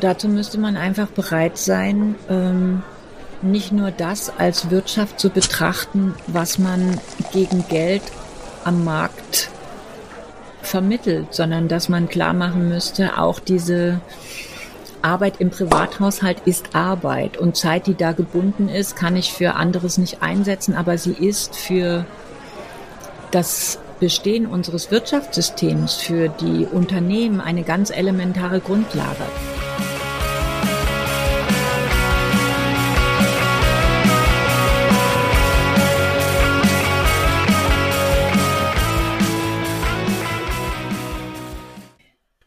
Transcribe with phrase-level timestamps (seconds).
[0.00, 2.82] Dazu müsste man einfach bereit sein, ähm,
[3.42, 7.00] nicht nur das als Wirtschaft zu betrachten, was man
[7.32, 8.02] gegen Geld
[8.64, 9.50] am Markt
[10.62, 14.00] vermittelt, sondern dass man klar machen müsste, auch diese
[15.02, 19.98] Arbeit im Privathaushalt ist Arbeit und Zeit, die da gebunden ist, kann ich für anderes
[19.98, 22.04] nicht einsetzen, aber sie ist für
[23.30, 29.24] das Bestehen unseres Wirtschaftssystems, für die Unternehmen eine ganz elementare Grundlage.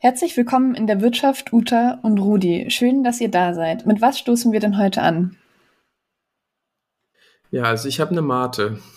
[0.03, 2.71] Herzlich willkommen in der Wirtschaft, Uta und Rudi.
[2.71, 3.85] Schön, dass ihr da seid.
[3.85, 5.37] Mit was stoßen wir denn heute an?
[7.51, 8.79] Ja, also ich habe eine Mate.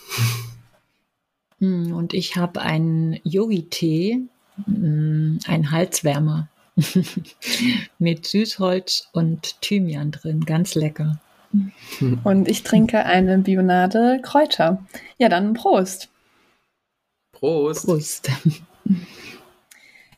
[1.61, 4.27] Hm, und ich habe einen Yogi-Tee,
[4.65, 6.49] hm, einen Halswärmer
[8.01, 10.45] mit Süßholz und Thymian drin.
[10.45, 11.21] Ganz lecker.
[12.25, 14.85] Und ich trinke eine Bionade Kräuter.
[15.19, 16.09] Ja, dann Prost.
[17.31, 17.87] Prost.
[17.87, 18.31] Prost.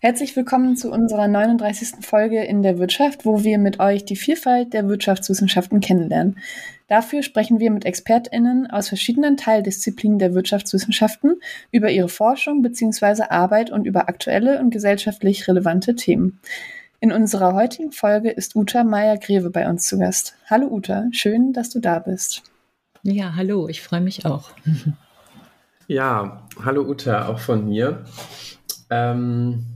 [0.07, 2.07] Herzlich willkommen zu unserer 39.
[2.07, 6.39] Folge in der Wirtschaft, wo wir mit euch die Vielfalt der Wirtschaftswissenschaften kennenlernen.
[6.87, 11.41] Dafür sprechen wir mit ExpertInnen aus verschiedenen Teildisziplinen der Wirtschaftswissenschaften
[11.73, 13.25] über ihre Forschung bzw.
[13.31, 16.39] Arbeit und über aktuelle und gesellschaftlich relevante Themen.
[17.01, 20.37] In unserer heutigen Folge ist Uta Meyer-Greve bei uns zu Gast.
[20.49, 22.45] Hallo Uta, schön, dass du da bist.
[23.03, 24.51] Ja, hallo, ich freue mich auch.
[25.89, 28.05] Ja, hallo Uta, auch von mir.
[28.89, 29.67] Ähm,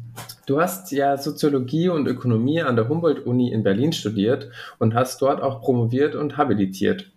[0.51, 5.41] Du hast ja Soziologie und Ökonomie an der Humboldt-Uni in Berlin studiert und hast dort
[5.41, 7.09] auch promoviert und habilitiert.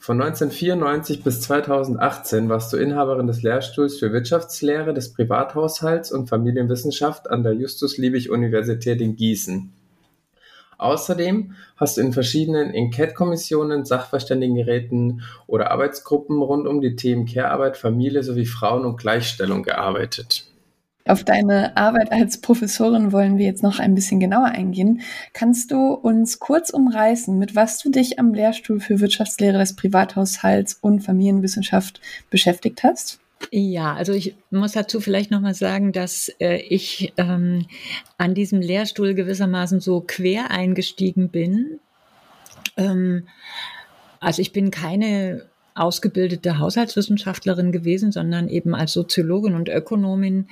[0.00, 7.30] Von 1994 bis 2018 warst du Inhaberin des Lehrstuhls für Wirtschaftslehre des Privathaushalts und Familienwissenschaft
[7.30, 9.72] an der Justus-Liebig-Universität in Gießen.
[10.76, 18.24] Außerdem hast du in verschiedenen Enquete-Kommissionen, Sachverständigenräten oder Arbeitsgruppen rund um die Themen Care-Arbeit, Familie
[18.24, 20.48] sowie Frauen- und Gleichstellung gearbeitet.
[21.06, 25.00] Auf deine Arbeit als Professorin wollen wir jetzt noch ein bisschen genauer eingehen.
[25.32, 30.74] Kannst du uns kurz umreißen, mit was du dich am Lehrstuhl für Wirtschaftslehre des Privathaushalts
[30.80, 33.18] und Familienwissenschaft beschäftigt hast?
[33.50, 37.66] Ja, also ich muss dazu vielleicht nochmal sagen, dass äh, ich ähm,
[38.16, 41.80] an diesem Lehrstuhl gewissermaßen so quer eingestiegen bin.
[42.76, 43.26] Ähm,
[44.20, 50.48] also ich bin keine ausgebildete Haushaltswissenschaftlerin gewesen, sondern eben als Soziologin und Ökonomin.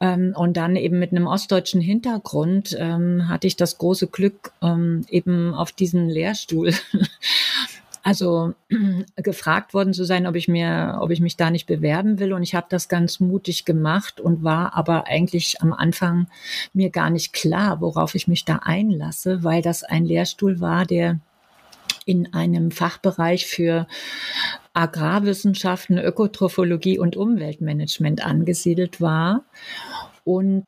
[0.00, 5.04] Ähm, und dann eben mit einem ostdeutschen Hintergrund ähm, hatte ich das große Glück, ähm,
[5.10, 6.72] eben auf diesen Lehrstuhl
[8.02, 8.54] also
[9.16, 12.32] gefragt worden zu sein, ob ich mir, ob ich mich da nicht bewerben will.
[12.32, 16.26] Und ich habe das ganz mutig gemacht und war aber eigentlich am Anfang
[16.72, 21.20] mir gar nicht klar, worauf ich mich da einlasse, weil das ein Lehrstuhl war, der
[22.06, 23.86] in einem Fachbereich für
[24.72, 29.44] Agrarwissenschaften, Ökotrophologie und Umweltmanagement angesiedelt war.
[30.24, 30.64] Und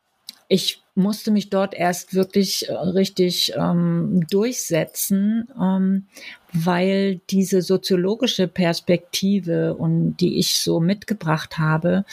[0.48, 6.06] ich musste mich dort erst wirklich äh, richtig ähm, durchsetzen, ähm,
[6.53, 12.04] weil diese soziologische Perspektive und die ich so mitgebracht habe,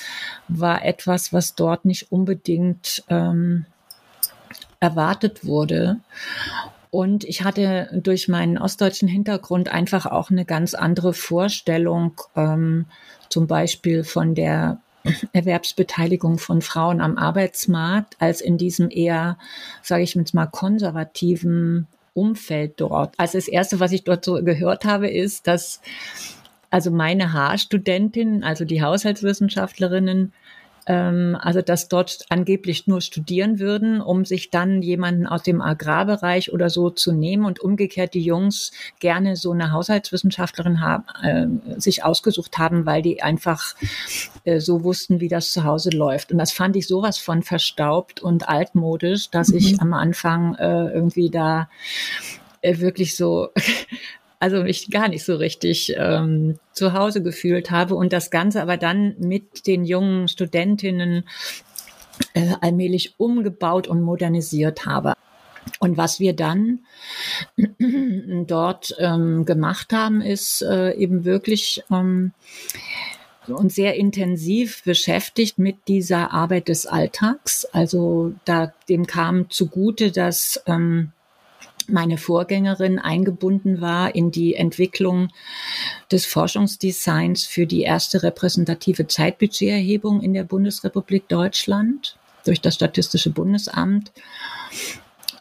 [0.48, 3.66] war etwas, was dort nicht unbedingt ähm,
[4.80, 6.00] erwartet wurde.
[6.92, 12.86] Und ich hatte durch meinen ostdeutschen Hintergrund einfach auch eine ganz andere Vorstellung, ähm,
[13.30, 14.80] zum Beispiel von der
[15.34, 19.38] Erwerbsbeteiligung von Frauen am Arbeitsmarkt, als in diesem eher,
[19.84, 23.14] sage ich jetzt mal, konservativen Umfeld dort.
[23.18, 25.82] Also das Erste, was ich dort so gehört habe, ist, dass
[26.72, 30.34] also meine Haarstudentinnen, also die Haushaltswissenschaftlerinnen,
[30.90, 36.52] ähm, also dass dort angeblich nur studieren würden, um sich dann jemanden aus dem Agrarbereich
[36.52, 42.04] oder so zu nehmen und umgekehrt die Jungs gerne so eine Haushaltswissenschaftlerin haben, äh, sich
[42.04, 43.76] ausgesucht haben, weil die einfach
[44.46, 46.32] äh, so wussten, wie das zu Hause läuft.
[46.32, 49.58] Und das fand ich sowas von verstaubt und altmodisch, dass mhm.
[49.58, 51.70] ich am Anfang äh, irgendwie da
[52.62, 53.50] äh, wirklich so
[54.40, 58.78] also mich gar nicht so richtig ähm, zu Hause gefühlt habe und das Ganze aber
[58.78, 61.26] dann mit den jungen Studentinnen
[62.34, 65.14] äh, allmählich umgebaut und modernisiert habe.
[65.80, 66.80] Und was wir dann
[68.48, 72.32] dort ähm, gemacht haben, ist äh, eben wirklich ähm,
[73.46, 77.66] uns sehr intensiv beschäftigt mit dieser Arbeit des Alltags.
[77.66, 81.12] Also da dem kam zugute, dass ähm,
[81.92, 85.30] meine Vorgängerin eingebunden war in die Entwicklung
[86.12, 94.12] des Forschungsdesigns für die erste repräsentative Zeitbudgeterhebung in der Bundesrepublik Deutschland durch das Statistische Bundesamt.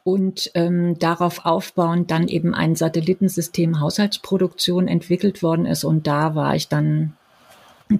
[0.04, 5.84] und ähm, darauf aufbauend dann eben ein Satellitensystem Haushaltsproduktion entwickelt worden ist.
[5.84, 7.12] Und da war ich dann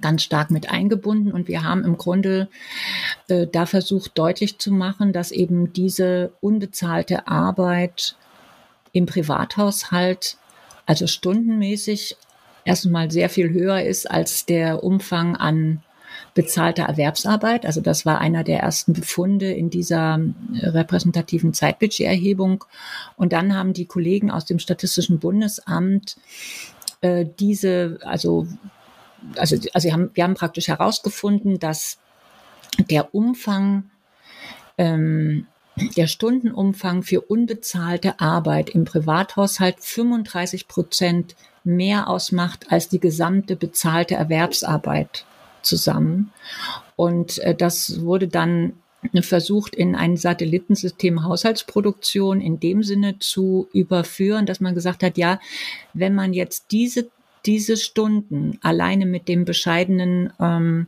[0.01, 1.31] ganz stark mit eingebunden.
[1.31, 2.47] Und wir haben im Grunde
[3.27, 8.15] äh, da versucht deutlich zu machen, dass eben diese unbezahlte Arbeit
[8.91, 10.37] im Privathaushalt,
[10.85, 12.17] also stundenmäßig,
[12.65, 15.83] erstmal sehr viel höher ist als der Umfang an
[16.33, 17.65] bezahlter Erwerbsarbeit.
[17.65, 20.19] Also das war einer der ersten Befunde in dieser
[20.53, 22.63] äh, repräsentativen Zeitbudgeterhebung.
[23.17, 26.17] Und dann haben die Kollegen aus dem Statistischen Bundesamt
[27.01, 28.47] äh, diese, also,
[29.35, 31.97] also, also wir haben, wir haben praktisch herausgefunden, dass
[32.89, 33.89] der Umfang
[34.77, 35.47] ähm,
[35.97, 44.15] der Stundenumfang für unbezahlte Arbeit im Privathaushalt 35 Prozent mehr ausmacht als die gesamte bezahlte
[44.15, 45.25] Erwerbsarbeit
[45.61, 46.31] zusammen.
[46.95, 48.73] Und äh, das wurde dann
[49.21, 55.39] versucht, in ein Satellitensystem Haushaltsproduktion in dem Sinne zu überführen, dass man gesagt hat, ja,
[55.93, 57.09] wenn man jetzt diese,
[57.45, 60.87] diese Stunden alleine mit dem bescheidenen ähm,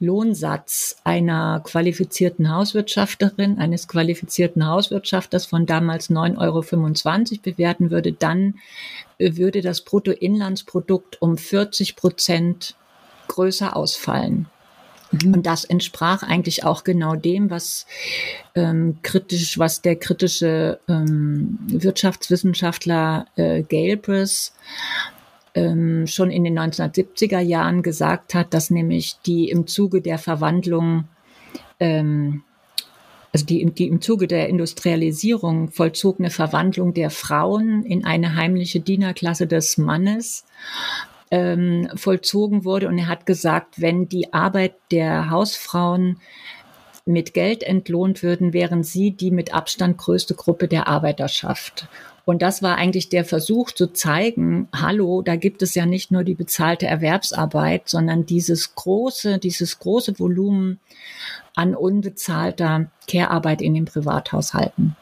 [0.00, 8.54] Lohnsatz einer qualifizierten Hauswirtschafterin, eines qualifizierten Hauswirtschafters von damals 9,25 Euro bewerten würde, dann
[9.18, 12.76] würde das Bruttoinlandsprodukt um 40 Prozent
[13.28, 14.46] größer ausfallen.
[15.22, 15.34] Mhm.
[15.34, 17.86] Und das entsprach eigentlich auch genau dem, was
[18.54, 24.52] ähm, kritisch, was der kritische ähm, Wirtschaftswissenschaftler äh, Galbraith
[25.54, 31.04] ähm, schon in den 1970er Jahren gesagt hat, dass nämlich die im Zuge der Verwandlung
[31.80, 32.42] ähm,
[33.34, 39.48] also die, die im Zuge der Industrialisierung vollzogene Verwandlung der Frauen in eine heimliche Dienerklasse
[39.48, 40.44] des Mannes
[41.32, 42.86] ähm, vollzogen wurde.
[42.86, 46.20] Und er hat gesagt, wenn die Arbeit der Hausfrauen
[47.06, 51.88] mit Geld entlohnt würden, wären sie die mit Abstand größte Gruppe der Arbeiterschaft.
[52.24, 56.24] Und das war eigentlich der Versuch zu zeigen, hallo, da gibt es ja nicht nur
[56.24, 60.80] die bezahlte Erwerbsarbeit, sondern dieses große, dieses große Volumen
[61.54, 64.96] an unbezahlter Care-Arbeit in den Privathaushalten.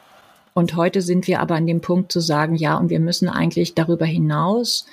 [0.53, 3.73] Und heute sind wir aber an dem Punkt zu sagen, ja, und wir müssen eigentlich
[3.73, 4.85] darüber hinaus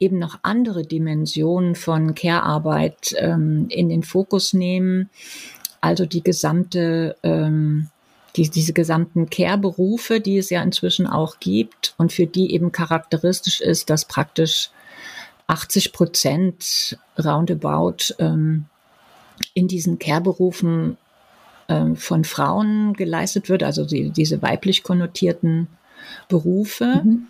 [0.00, 5.08] eben noch andere Dimensionen von Care-Arbeit ähm, in den Fokus nehmen.
[5.80, 7.88] Also die gesamte, ähm,
[8.38, 13.60] die, diese gesamten Care-Berufe, die es ja inzwischen auch gibt und für die eben charakteristisch
[13.60, 14.70] ist, dass praktisch
[15.48, 18.66] 80 Prozent roundabout ähm,
[19.54, 20.96] in diesen Care-Berufen
[21.68, 25.66] ähm, von Frauen geleistet wird, also die, diese weiblich konnotierten
[26.28, 27.26] Berufe mhm.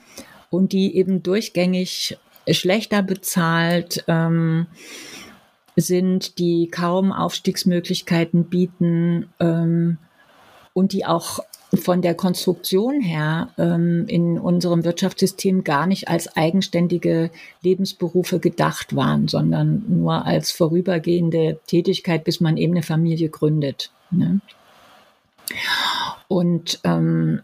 [0.51, 2.19] und die eben durchgängig
[2.51, 4.67] schlechter bezahlt ähm,
[5.77, 9.99] sind, die kaum Aufstiegsmöglichkeiten bieten ähm,
[10.79, 11.41] und die auch
[11.75, 17.31] von der Konstruktion her ähm, in unserem Wirtschaftssystem gar nicht als eigenständige
[17.63, 23.91] Lebensberufe gedacht waren, sondern nur als vorübergehende Tätigkeit, bis man eben eine Familie gründet.
[24.11, 24.41] Ne?
[26.29, 27.41] Und ähm,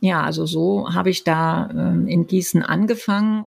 [0.00, 3.44] ja, also so habe ich da ähm, in Gießen angefangen.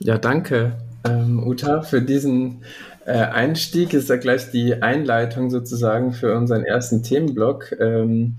[0.00, 2.64] Ja, danke, ähm, Uta, für diesen
[3.10, 3.94] Einstieg.
[3.94, 7.72] Ist ja gleich die Einleitung sozusagen für unseren ersten Themenblock.
[7.78, 8.36] Ähm,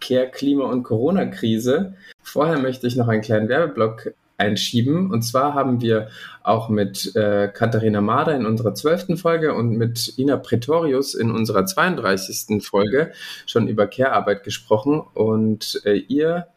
[0.00, 1.94] Care, Klima und Corona-Krise.
[2.22, 5.10] Vorher möchte ich noch einen kleinen Werbeblock einschieben.
[5.10, 6.08] Und zwar haben wir
[6.42, 11.66] auch mit äh, Katharina Mader in unserer zwölften Folge und mit Ina Pretorius in unserer
[11.66, 12.62] 32.
[12.64, 13.12] Folge
[13.46, 15.02] schon über Care-Arbeit gesprochen.
[15.14, 16.48] Und äh, ihr,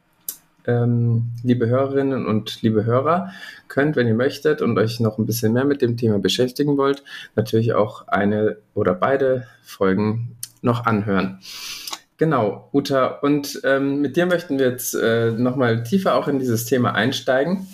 [0.66, 3.32] ähm, liebe Hörerinnen und liebe Hörer,
[3.68, 7.04] könnt, wenn ihr möchtet und euch noch ein bisschen mehr mit dem Thema beschäftigen wollt,
[7.36, 11.40] natürlich auch eine oder beide Folgen noch anhören.
[12.18, 13.08] Genau, Uta.
[13.08, 17.68] Und ähm, mit dir möchten wir jetzt äh, nochmal tiefer auch in dieses Thema einsteigen.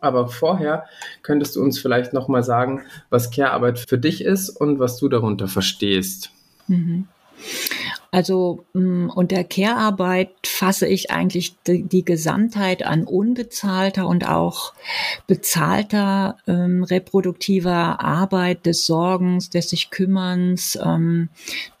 [0.00, 0.84] Aber vorher
[1.22, 5.48] könntest du uns vielleicht nochmal sagen, was Care-Arbeit für dich ist und was du darunter
[5.48, 6.30] verstehst.
[6.68, 7.08] Mhm.
[8.14, 14.72] Also mm, unter Care-Arbeit fasse ich eigentlich die, die, Gesamtheit an unbezahlter und auch
[15.26, 21.28] bezahlter ähm, reproduktiver Arbeit, des Sorgens, des sich Kümmerns, ähm,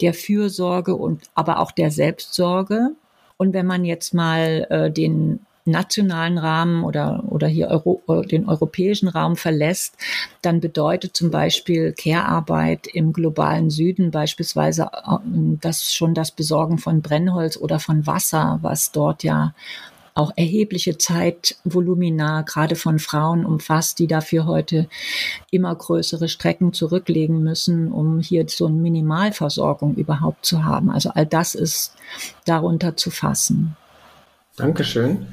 [0.00, 2.96] der Fürsorge und aber auch der Selbstsorge.
[3.36, 9.08] Und wenn man jetzt mal äh, den nationalen Rahmen oder, oder hier Euro, den europäischen
[9.08, 9.96] Raum verlässt,
[10.42, 15.18] dann bedeutet zum Beispiel Care-Arbeit im globalen Süden beispielsweise äh,
[15.60, 19.54] das schon das Besorgen von Brennholz oder von Wasser, was dort ja
[20.14, 24.88] auch erhebliche Zeitvolumina, gerade von Frauen umfasst, die dafür heute
[25.50, 30.90] immer größere Strecken zurücklegen müssen, um hier so eine Minimalversorgung überhaupt zu haben.
[30.90, 31.96] Also all das ist
[32.44, 33.76] darunter zu fassen.
[34.56, 35.26] Dankeschön.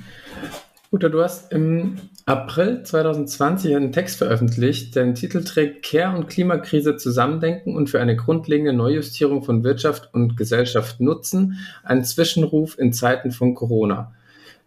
[0.92, 6.28] Uta, du hast im April 2020 einen Text veröffentlicht, der den Titel trägt Care- und
[6.28, 12.94] Klimakrise zusammendenken und für eine grundlegende Neujustierung von Wirtschaft und Gesellschaft nutzen, ein Zwischenruf in
[12.94, 14.14] Zeiten von Corona.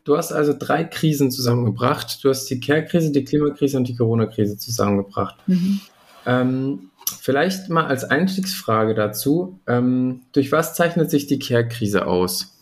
[0.04, 2.23] Du hast also drei Krisen zusammengebracht.
[2.23, 5.37] Du hast die Care-Krise, die Klimakrise und die Corona-Krise zusammengebracht.
[5.46, 5.80] Mhm.
[6.26, 12.53] Ähm, vielleicht mal als Einstiegsfrage dazu, ähm, durch was zeichnet sich die Care-Krise aus?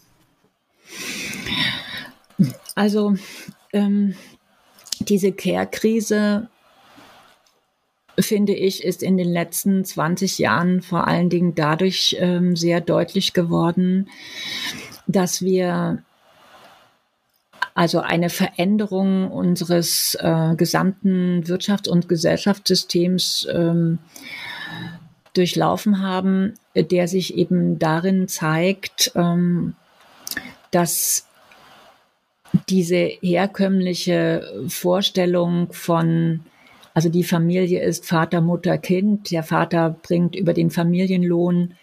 [2.74, 3.14] Also
[3.72, 4.14] ähm,
[5.00, 6.48] diese Care-Krise,
[8.18, 13.32] finde ich, ist in den letzten 20 Jahren vor allen Dingen dadurch ähm, sehr deutlich
[13.32, 14.08] geworden,
[15.06, 16.02] dass wir
[17.74, 23.98] also eine Veränderung unseres äh, gesamten Wirtschafts- und Gesellschaftssystems ähm,
[25.32, 29.74] durchlaufen haben, der sich eben darin zeigt, ähm,
[30.70, 31.26] dass
[32.68, 36.40] diese herkömmliche Vorstellung von,
[36.94, 41.75] also die Familie ist Vater, Mutter, Kind, der Vater bringt über den Familienlohn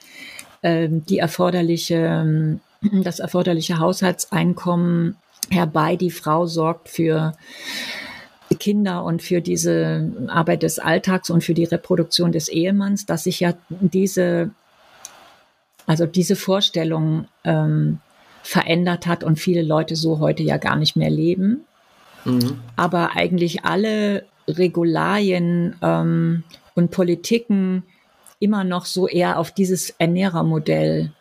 [0.61, 2.59] äh, die erforderliche,
[3.03, 5.15] das erforderliche Haushaltseinkommen
[5.49, 7.33] herbei, die Frau sorgt für
[8.59, 13.39] Kinder und für diese Arbeit des Alltags und für die Reproduktion des Ehemanns, dass sich
[13.39, 14.51] ja diese,
[15.85, 17.99] also diese Vorstellung ähm,
[18.43, 21.65] verändert hat und viele Leute so heute ja gar nicht mehr leben.
[22.25, 22.59] Mhm.
[22.75, 26.43] Aber eigentlich alle Regularien ähm,
[26.75, 27.83] und Politiken
[28.39, 31.11] immer noch so eher auf dieses Ernährermodell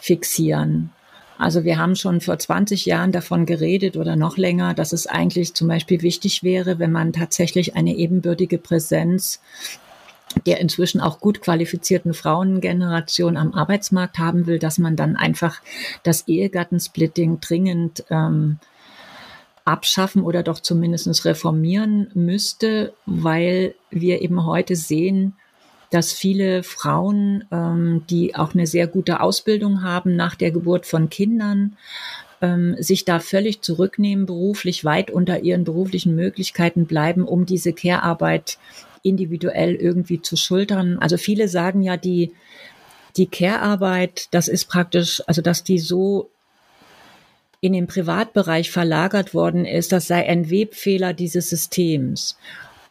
[0.00, 0.90] fixieren.
[1.38, 5.54] Also wir haben schon vor 20 Jahren davon geredet oder noch länger, dass es eigentlich
[5.54, 9.40] zum Beispiel wichtig wäre, wenn man tatsächlich eine ebenbürtige Präsenz
[10.44, 15.60] der inzwischen auch gut qualifizierten Frauengeneration am Arbeitsmarkt haben will, dass man dann einfach
[16.02, 18.58] das Ehegattensplitting dringend ähm,
[19.64, 25.34] abschaffen oder doch zumindest reformieren müsste, weil wir eben heute sehen,
[25.90, 31.10] dass viele Frauen, ähm, die auch eine sehr gute Ausbildung haben nach der Geburt von
[31.10, 31.76] Kindern,
[32.42, 38.58] ähm, sich da völlig zurücknehmen, beruflich weit unter ihren beruflichen Möglichkeiten bleiben, um diese Care-Arbeit
[39.06, 40.98] individuell irgendwie zu schultern.
[40.98, 42.32] Also viele sagen ja, die,
[43.16, 46.30] die Care-Arbeit, das ist praktisch, also dass die so
[47.60, 52.36] in den Privatbereich verlagert worden ist, das sei ein Webfehler dieses Systems.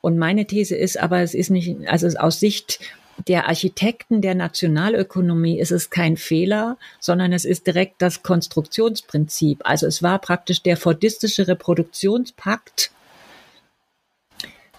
[0.02, 2.80] Und meine These ist aber, es ist nicht, also aus Sicht
[3.28, 9.62] der Architekten der Nationalökonomie ist es kein Fehler, sondern es ist direkt das Konstruktionsprinzip.
[9.64, 12.92] Also es war praktisch der fordistische Reproduktionspakt,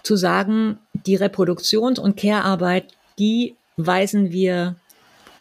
[0.07, 4.75] zu sagen, die Reproduktions- und Care-Arbeit, die weisen wir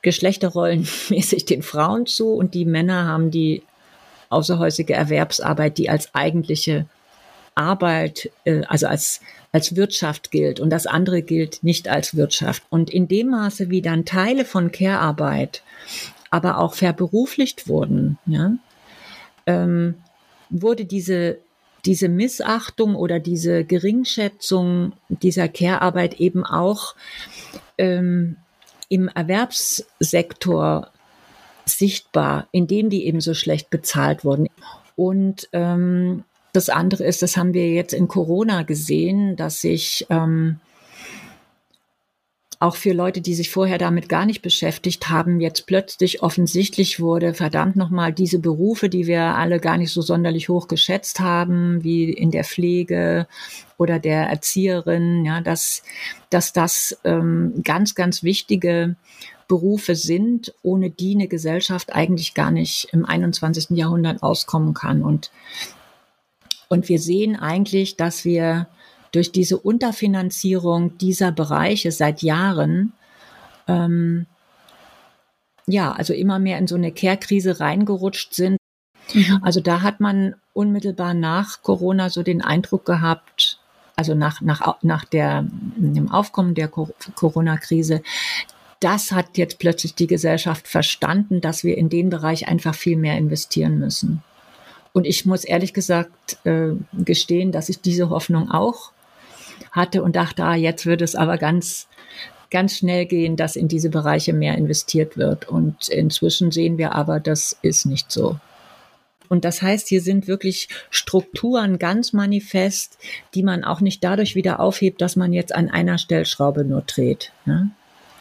[0.03, 3.63] geschlechterrollenmäßig den Frauen zu und die Männer haben die
[4.29, 6.87] außerhäusige Erwerbsarbeit, die als eigentliche
[7.55, 9.21] Arbeit, äh, also als,
[9.53, 12.65] als Wirtschaft gilt und das andere gilt nicht als Wirtschaft.
[12.69, 15.63] Und in dem Maße, wie dann Teile von Care-Arbeit
[16.31, 18.53] aber auch verberuflicht wurden, ja,
[19.47, 19.95] ähm,
[20.51, 21.39] wurde diese
[21.87, 26.95] diese Missachtung oder diese Geringschätzung dieser Care-Arbeit eben auch
[27.79, 28.37] ähm,
[28.89, 30.91] im Erwerbssektor
[31.65, 34.49] sichtbar, indem die eben so schlecht bezahlt wurden.
[34.95, 40.59] Und ähm, das andere ist, das haben wir jetzt in Corona gesehen, dass sich ähm,
[42.59, 47.35] auch für Leute, die sich vorher damit gar nicht beschäftigt haben, jetzt plötzlich offensichtlich wurde,
[47.35, 52.11] verdammt nochmal, diese Berufe, die wir alle gar nicht so sonderlich hoch geschätzt haben, wie
[52.11, 53.27] in der Pflege
[53.77, 55.83] oder der Erzieherin, ja, dass,
[56.31, 58.97] dass das ähm, ganz, ganz wichtige
[59.49, 63.77] Berufe sind, ohne die eine Gesellschaft eigentlich gar nicht im 21.
[63.77, 65.03] Jahrhundert auskommen kann.
[65.03, 65.31] Und,
[66.69, 68.67] und wir sehen eigentlich, dass wir
[69.17, 72.93] durch diese Unterfinanzierung dieser Bereiche seit Jahren
[73.67, 74.27] ähm,
[75.67, 78.59] ja, also immer mehr in so eine Kehrkrise reingerutscht sind.
[79.13, 79.41] Mhm.
[79.43, 83.59] Also da hat man unmittelbar nach Corona so den Eindruck gehabt,
[83.97, 88.03] also nach, nach, nach der, dem Aufkommen der Corona-Krise,
[88.81, 93.17] das hat jetzt plötzlich die Gesellschaft verstanden, dass wir in den Bereich einfach viel mehr
[93.17, 94.23] investieren müssen.
[94.93, 98.93] Und ich muss ehrlich gesagt äh, gestehen, dass ich diese Hoffnung auch
[99.77, 101.87] hatte und dachte, ah, jetzt wird es aber ganz,
[102.51, 105.49] ganz schnell gehen, dass in diese Bereiche mehr investiert wird.
[105.49, 108.41] Und inzwischen sehen wir aber, das ist nicht so.
[109.29, 112.99] Und das heißt, hier sind wirklich Strukturen ganz manifest,
[113.35, 117.33] die man auch nicht dadurch wieder aufhebt, dass man jetzt an einer Stellschraube nur dreht.
[117.45, 117.71] Ne?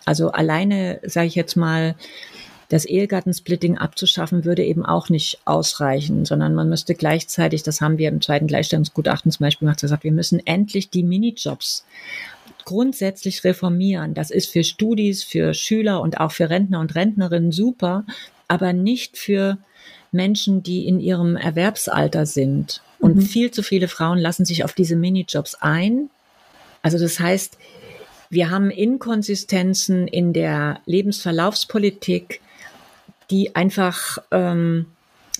[0.06, 1.96] Also alleine, sage ich jetzt mal,
[2.70, 8.10] das Ehegattensplitting abzuschaffen, würde eben auch nicht ausreichen, sondern man müsste gleichzeitig, das haben wir
[8.10, 11.86] im zweiten Gleichstellungsgutachten zum Beispiel gemacht, gesagt, wir müssen endlich die Minijobs
[12.66, 14.14] grundsätzlich reformieren.
[14.14, 18.06] Das ist für Studis, für Schüler und auch für Rentner und Rentnerinnen super,
[18.48, 19.58] aber nicht für
[20.12, 22.82] Menschen, die in ihrem Erwerbsalter sind.
[23.00, 23.22] Und mhm.
[23.22, 26.10] viel zu viele Frauen lassen sich auf diese Minijobs ein.
[26.82, 27.58] Also das heißt,
[28.30, 32.42] wir haben Inkonsistenzen in der Lebensverlaufspolitik,
[33.30, 34.86] die einfach ähm,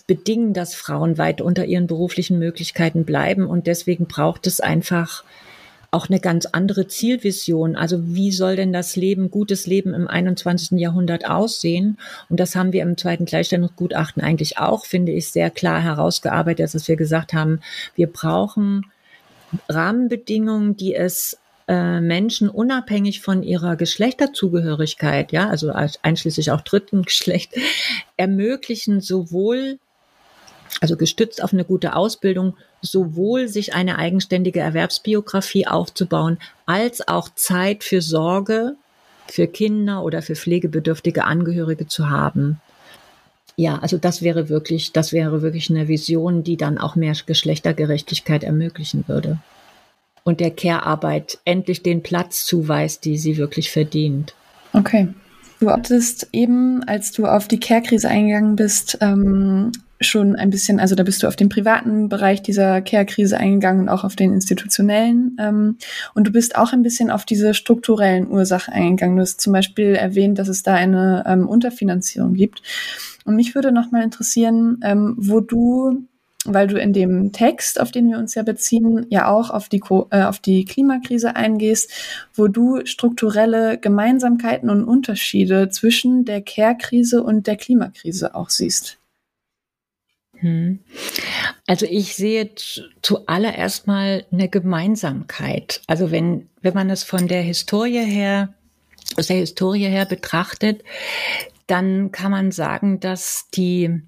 [0.08, 3.48] bedingen, dass Frauen weit unter ihren beruflichen Möglichkeiten bleiben.
[3.48, 5.24] Und deswegen braucht es einfach
[5.92, 7.76] auch eine ganz andere Zielvision.
[7.76, 10.78] Also wie soll denn das Leben, gutes Leben im 21.
[10.78, 11.98] Jahrhundert aussehen?
[12.30, 16.88] Und das haben wir im zweiten Gleichstellungsgutachten eigentlich auch, finde ich, sehr klar herausgearbeitet, dass
[16.88, 17.62] wir gesagt haben,
[17.96, 18.86] wir brauchen
[19.70, 21.38] Rahmenbedingungen, die es
[21.68, 27.54] äh, Menschen unabhängig von ihrer Geschlechterzugehörigkeit, ja, also einschließlich auch dritten Geschlecht,
[28.18, 29.80] ermöglichen sowohl
[30.82, 37.84] also gestützt auf eine gute Ausbildung, sowohl sich eine eigenständige Erwerbsbiografie aufzubauen, als auch Zeit
[37.84, 38.76] für Sorge
[39.28, 42.62] für Kinder oder für pflegebedürftige Angehörige zu haben.
[43.58, 48.44] Ja, also das wäre wirklich, das wäre wirklich eine Vision, die dann auch mehr Geschlechtergerechtigkeit
[48.44, 49.40] ermöglichen würde.
[50.26, 54.34] Und der Care-Arbeit endlich den Platz zuweist, die sie wirklich verdient.
[54.74, 55.08] Okay.
[55.60, 60.96] Du hattest eben, als du auf die Care-Krise eingegangen bist, ähm, schon ein bisschen, also
[60.96, 65.38] da bist du auf den privaten Bereich dieser Care-Krise eingegangen und auch auf den institutionellen.
[65.40, 65.78] Ähm,
[66.14, 69.16] und du bist auch ein bisschen auf diese strukturellen Ursachen eingegangen.
[69.16, 72.62] Du hast zum Beispiel erwähnt, dass es da eine ähm, Unterfinanzierung gibt.
[73.26, 76.06] Und mich würde nochmal interessieren, ähm, wo du
[76.46, 79.82] weil du in dem Text, auf den wir uns ja beziehen, ja auch auf die,
[80.12, 81.92] äh, auf die Klimakrise eingehst,
[82.34, 88.98] wo du strukturelle Gemeinsamkeiten und Unterschiede zwischen der Care-Krise und der Klimakrise auch siehst.
[90.38, 90.80] Hm.
[91.66, 92.52] Also ich sehe
[93.02, 95.82] zuallererst mal eine Gemeinsamkeit.
[95.88, 98.54] Also wenn, wenn man es von der Historie her,
[99.18, 100.84] aus der Historie her betrachtet,
[101.68, 104.02] dann kann man sagen, dass die,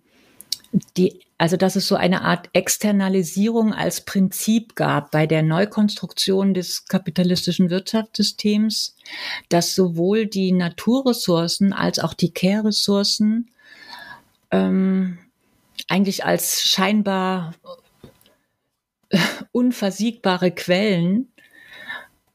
[0.95, 6.85] die, also dass es so eine Art Externalisierung als Prinzip gab bei der Neukonstruktion des
[6.85, 8.95] kapitalistischen Wirtschaftssystems,
[9.49, 13.51] dass sowohl die Naturressourcen als auch die Care-Ressourcen
[14.49, 15.19] ähm,
[15.87, 17.53] eigentlich als scheinbar
[19.09, 19.19] äh,
[19.51, 21.31] unversiegbare Quellen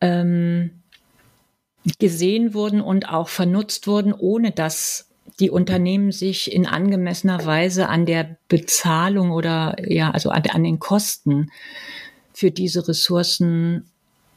[0.00, 0.82] ähm,
[1.98, 8.06] gesehen wurden und auch vernutzt wurden, ohne dass die Unternehmen sich in angemessener Weise an
[8.06, 11.50] der Bezahlung oder ja, also an, an den Kosten
[12.32, 13.90] für diese Ressourcen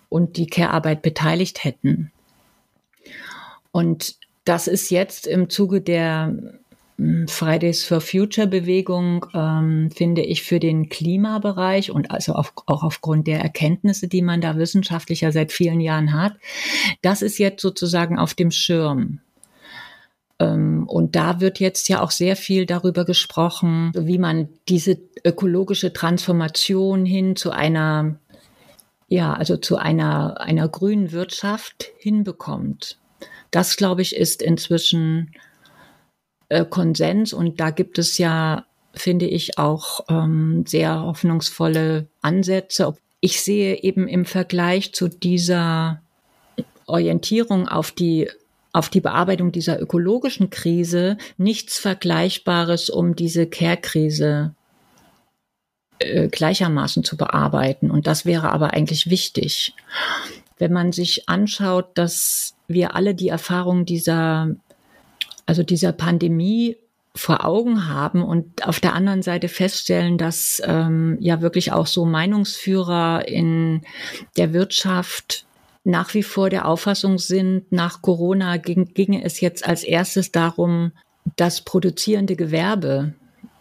[0.10, 2.12] und die Care-Arbeit beteiligt hätten.
[3.72, 6.36] Und das ist jetzt im Zuge der
[7.28, 13.28] Fridays for Future Bewegung ähm, finde ich für den Klimabereich und also auf, auch aufgrund
[13.28, 16.36] der Erkenntnisse, die man da wissenschaftlicher seit vielen Jahren hat,
[17.02, 19.20] das ist jetzt sozusagen auf dem Schirm.
[20.40, 25.94] Ähm, und da wird jetzt ja auch sehr viel darüber gesprochen, wie man diese ökologische
[25.94, 28.20] Transformation hin zu einer,
[29.08, 33.00] ja, also zu einer, einer grünen Wirtschaft hinbekommt.
[33.52, 35.32] Das, glaube ich, ist inzwischen
[36.50, 42.96] äh, Konsens und da gibt es ja, finde ich, auch ähm, sehr hoffnungsvolle Ansätze.
[43.22, 46.02] Ich sehe eben im Vergleich zu dieser
[46.86, 48.30] Orientierung auf die
[48.76, 54.54] auf die Bearbeitung dieser ökologischen Krise nichts Vergleichbares, um diese Care-Krise
[56.00, 57.90] äh, gleichermaßen zu bearbeiten.
[57.90, 59.74] Und das wäre aber eigentlich wichtig.
[60.58, 64.56] Wenn man sich anschaut, dass wir alle die Erfahrung dieser
[65.46, 66.76] also dieser Pandemie
[67.14, 72.06] vor Augen haben und auf der anderen Seite feststellen, dass ähm, ja wirklich auch so
[72.06, 73.84] Meinungsführer in
[74.38, 75.46] der Wirtschaft
[75.86, 80.92] nach wie vor der Auffassung sind, nach Corona ging, ginge es jetzt als erstes darum,
[81.36, 83.14] das produzierende Gewerbe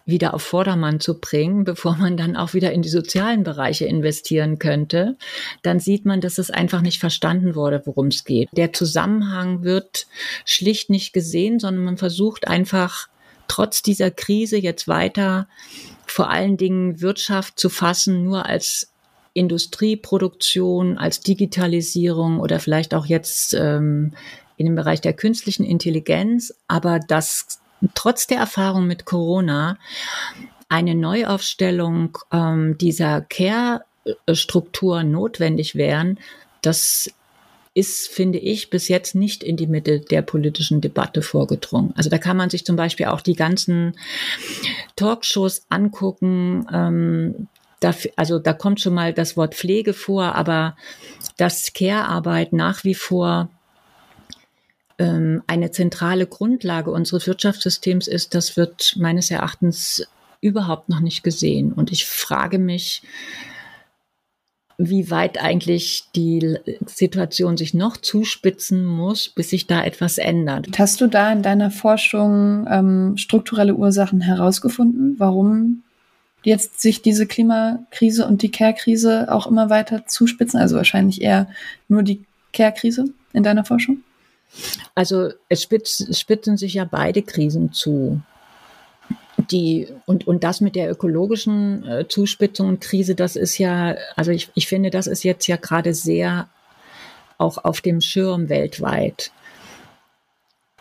[0.06, 4.58] wieder auf Vordermann zu bringen, bevor man dann auch wieder in die sozialen Bereiche investieren
[4.58, 5.16] könnte,
[5.62, 8.48] dann sieht man, dass es einfach nicht verstanden wurde, worum es geht.
[8.52, 10.06] Der Zusammenhang wird
[10.46, 13.08] schlicht nicht gesehen, sondern man versucht einfach
[13.48, 15.46] trotz dieser Krise jetzt weiter
[16.06, 18.93] vor allen Dingen Wirtschaft zu fassen, nur als
[19.34, 24.12] Industrieproduktion, als Digitalisierung oder vielleicht auch jetzt ähm,
[24.56, 27.60] in dem Bereich der künstlichen Intelligenz, aber das
[27.94, 29.76] trotz der Erfahrung mit Corona
[30.68, 36.18] eine Neuaufstellung ähm, dieser Care-Struktur notwendig wären,
[36.62, 37.10] das
[37.74, 41.92] ist, finde ich, bis jetzt nicht in die Mitte der politischen Debatte vorgedrungen.
[41.96, 43.96] Also da kann man sich zum Beispiel auch die ganzen
[44.94, 46.66] Talkshows angucken.
[46.72, 47.48] Ähm,
[47.84, 50.76] dafür, also da kommt schon mal das Wort Pflege vor, aber
[51.36, 53.50] dass Care-Arbeit nach wie vor
[54.98, 60.06] ähm, eine zentrale Grundlage unseres Wirtschaftssystems ist, das wird meines Erachtens
[60.40, 61.72] überhaupt noch nicht gesehen.
[61.72, 63.02] Und ich frage mich,
[64.76, 70.68] wie weit eigentlich die Situation sich noch zuspitzen muss, bis sich da etwas ändert.
[70.78, 75.84] Hast du da in deiner Forschung ähm, strukturelle Ursachen herausgefunden, warum
[76.44, 80.60] jetzt sich diese Klimakrise und die Care-Krise auch immer weiter zuspitzen?
[80.60, 81.48] Also wahrscheinlich eher
[81.88, 84.02] nur die Care-Krise in deiner Forschung?
[84.94, 88.20] Also es spitzen sich ja beide Krisen zu
[89.50, 94.30] die und, und das mit der ökologischen äh, Zuspitzung und Krise, das ist ja, also
[94.30, 96.48] ich, ich finde, das ist jetzt ja gerade sehr
[97.36, 99.32] auch auf dem Schirm weltweit.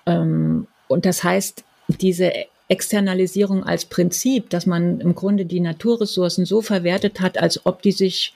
[0.05, 2.31] Ähm, und das heißt, diese
[2.67, 7.91] Externalisierung als Prinzip, dass man im Grunde die Naturressourcen so verwertet hat, als ob die
[7.91, 8.35] sich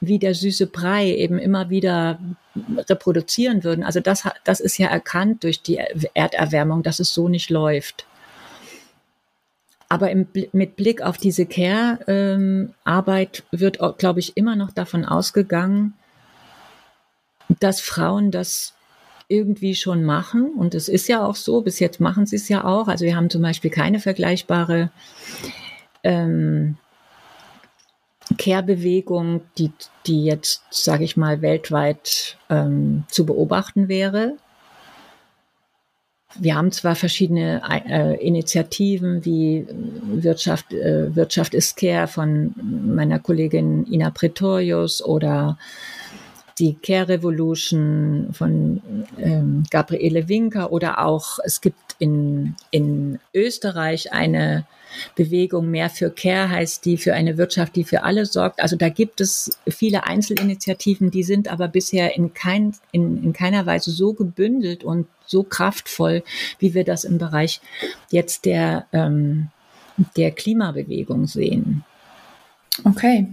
[0.00, 2.18] wie der süße Brei eben immer wieder
[2.76, 3.84] reproduzieren würden.
[3.84, 5.80] Also das, das ist ja erkannt durch die
[6.14, 8.04] Erderwärmung, dass es so nicht läuft.
[9.88, 15.94] Aber im, mit Blick auf diese Care-Arbeit wird, glaube ich, immer noch davon ausgegangen,
[17.60, 18.74] dass Frauen das
[19.28, 20.52] irgendwie schon machen.
[20.52, 22.88] Und es ist ja auch so, bis jetzt machen sie es ja auch.
[22.88, 24.90] Also wir haben zum Beispiel keine vergleichbare
[26.02, 26.76] ähm,
[28.38, 29.72] Care-Bewegung, die,
[30.06, 34.36] die jetzt, sage ich mal, weltweit ähm, zu beobachten wäre.
[36.38, 43.86] Wir haben zwar verschiedene äh, Initiativen wie Wirtschaft, äh, Wirtschaft ist Care von meiner Kollegin
[43.86, 45.58] Ina Pretorius oder
[46.58, 48.82] die Care Revolution von
[49.18, 54.66] ähm, Gabriele Winker oder auch es gibt in, in Österreich eine
[55.14, 58.60] Bewegung mehr für Care heißt die für eine Wirtschaft, die für alle sorgt.
[58.60, 63.64] Also da gibt es viele Einzelinitiativen, die sind aber bisher in, kein, in, in keiner
[63.66, 66.22] Weise so gebündelt und so kraftvoll,
[66.58, 67.60] wie wir das im Bereich
[68.10, 69.48] jetzt der, ähm,
[70.16, 71.84] der Klimabewegung sehen.
[72.84, 73.28] Okay.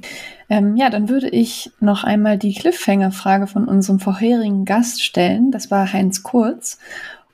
[0.50, 5.52] Ähm, ja, dann würde ich noch einmal die Cliffhanger-Frage von unserem vorherigen Gast stellen.
[5.52, 6.80] Das war Heinz Kurz.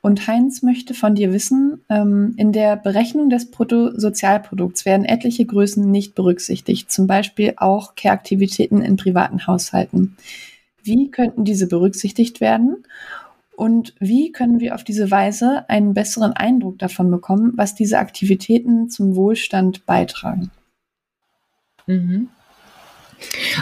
[0.02, 5.90] Und Heinz möchte von dir wissen, ähm, in der Berechnung des Bruttosozialprodukts werden etliche Größen
[5.90, 10.16] nicht berücksichtigt, zum Beispiel auch Care-Aktivitäten in privaten Haushalten.
[10.84, 12.86] Wie könnten diese berücksichtigt werden?
[13.56, 18.90] Und wie können wir auf diese Weise einen besseren Eindruck davon bekommen, was diese Aktivitäten
[18.90, 20.52] zum Wohlstand beitragen?
[21.88, 22.30] Mhm.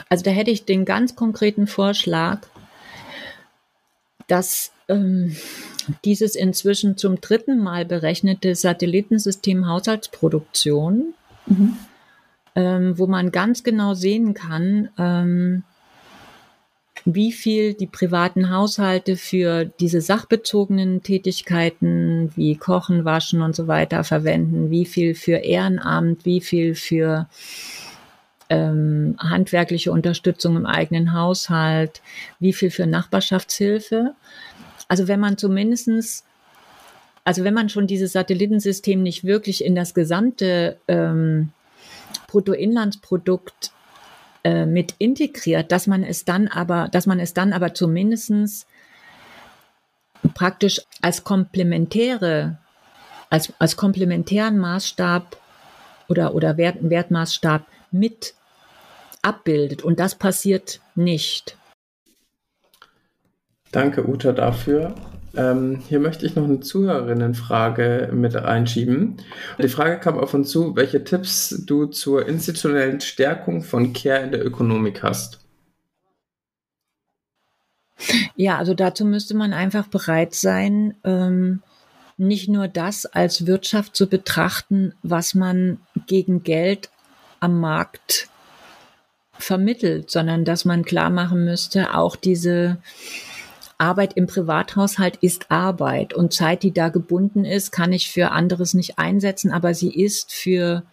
[0.10, 2.40] Also da hätte ich den ganz konkreten Vorschlag,
[4.28, 5.36] dass ähm,
[6.06, 11.14] dieses inzwischen zum dritten Mal berechnete Satellitensystem Haushaltsproduktion,
[11.46, 11.78] mhm.
[12.56, 15.64] ähm, wo man ganz genau sehen kann, ähm,
[17.06, 24.04] wie viel die privaten Haushalte für diese sachbezogenen Tätigkeiten wie Kochen, Waschen und so weiter
[24.04, 27.28] verwenden, wie viel für Ehrenamt, wie viel für
[28.50, 32.02] ähm, handwerkliche Unterstützung im eigenen Haushalt,
[32.40, 34.14] wie viel für Nachbarschaftshilfe.
[34.88, 36.24] Also wenn man zumindestens
[37.26, 41.52] also wenn man schon dieses Satellitensystem nicht wirklich in das gesamte ähm,
[42.28, 43.72] Bruttoinlandsprodukt
[44.44, 48.68] äh, mit integriert, dass man es dann aber, dass man es dann aber zumindestens
[50.34, 52.58] praktisch als komplementäre,
[53.30, 55.38] als, als komplementären Maßstab
[56.10, 58.34] oder, oder Wert, Wertmaßstab mit
[59.22, 59.84] abbildet.
[59.84, 61.58] Und das passiert nicht.
[63.72, 64.94] Danke, Uta, dafür.
[65.36, 69.18] Ähm, hier möchte ich noch eine Zuhörerinnenfrage mit einschieben.
[69.58, 74.32] Die Frage kam auf uns zu, welche Tipps du zur institutionellen Stärkung von Care in
[74.32, 75.40] der Ökonomik hast.
[78.36, 81.64] Ja, also dazu müsste man einfach bereit sein, ähm,
[82.18, 86.90] nicht nur das als Wirtschaft zu betrachten, was man gegen Geld
[87.44, 88.30] am Markt
[89.34, 92.78] vermittelt, sondern dass man klar machen müsste, auch diese
[93.78, 98.74] Arbeit im Privathaushalt ist Arbeit und Zeit, die da gebunden ist, kann ich für anderes
[98.74, 100.84] nicht einsetzen, aber sie ist für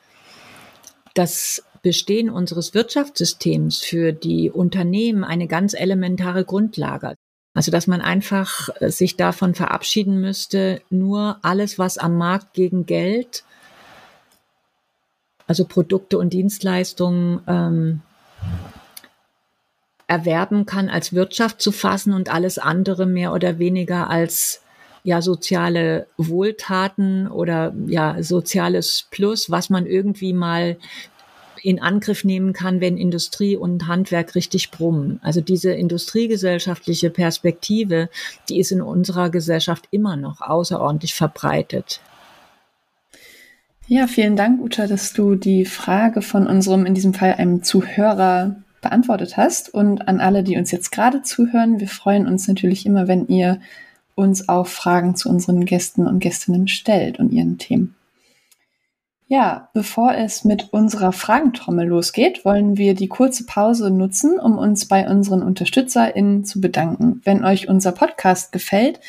[1.15, 7.15] das Bestehen unseres Wirtschaftssystems, für die Unternehmen eine ganz elementare Grundlage.
[7.55, 12.87] Also, dass man einfach äh, sich davon verabschieden müsste, nur alles, was am Markt gegen
[12.87, 13.45] Geld
[15.51, 18.03] also Produkte und Dienstleistungen ähm,
[20.07, 24.63] erwerben kann, als Wirtschaft zu fassen und alles andere mehr oder weniger als
[25.03, 30.77] ja soziale Wohltaten oder ja soziales Plus, was man irgendwie mal
[31.65, 35.19] in Angriff nehmen kann, wenn Industrie und Handwerk richtig brummen.
[35.21, 38.09] Also diese industriegesellschaftliche Perspektive,
[38.49, 42.01] die ist in unserer Gesellschaft immer noch außerordentlich verbreitet.
[43.92, 48.55] Ja, vielen Dank, Uta, dass du die Frage von unserem, in diesem Fall einem Zuhörer,
[48.81, 49.74] beantwortet hast.
[49.74, 53.61] Und an alle, die uns jetzt gerade zuhören, wir freuen uns natürlich immer, wenn ihr
[54.14, 57.96] uns auch Fragen zu unseren Gästen und Gästinnen stellt und ihren Themen.
[59.26, 64.87] Ja, bevor es mit unserer Fragentrommel losgeht, wollen wir die kurze Pause nutzen, um uns
[64.87, 67.22] bei unseren UnterstützerInnen zu bedanken.
[67.24, 69.00] Wenn euch unser Podcast gefällt,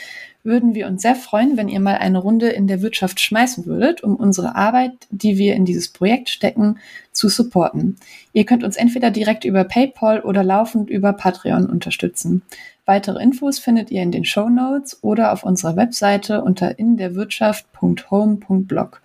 [0.43, 4.03] würden wir uns sehr freuen, wenn ihr mal eine Runde in der Wirtschaft schmeißen würdet,
[4.03, 6.79] um unsere Arbeit, die wir in dieses Projekt stecken,
[7.11, 7.97] zu supporten.
[8.33, 12.41] Ihr könnt uns entweder direkt über PayPal oder laufend über Patreon unterstützen.
[12.85, 19.01] Weitere Infos findet ihr in den Show Notes oder auf unserer Webseite unter inderwirtschaft.home.blog.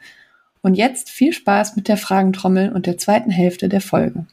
[0.63, 4.27] Und jetzt viel Spaß mit der Fragentrommel und der zweiten Hälfte der Folge.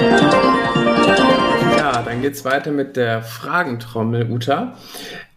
[0.00, 0.45] Ja,
[2.16, 4.78] dann geht's weiter mit der Fragentrommel, Uta.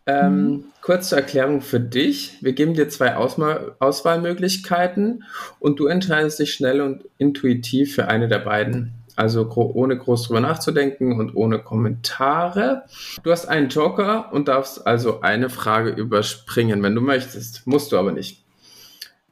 [0.06, 0.64] Ähm, mhm.
[0.80, 2.38] Kurz zur Erklärung für dich.
[2.40, 5.26] Wir geben dir zwei Ausma Auswahlmöglichkeiten
[5.60, 10.40] und du entscheidest dich schnell und intuitiv für eine der beiden also ohne groß drüber
[10.40, 12.86] nachzudenken und ohne Kommentare.
[13.24, 17.68] Du hast einen Joker und darfst also eine Frage überspringen, wenn du möchtest.
[17.68, 18.46] Musst du aber nicht.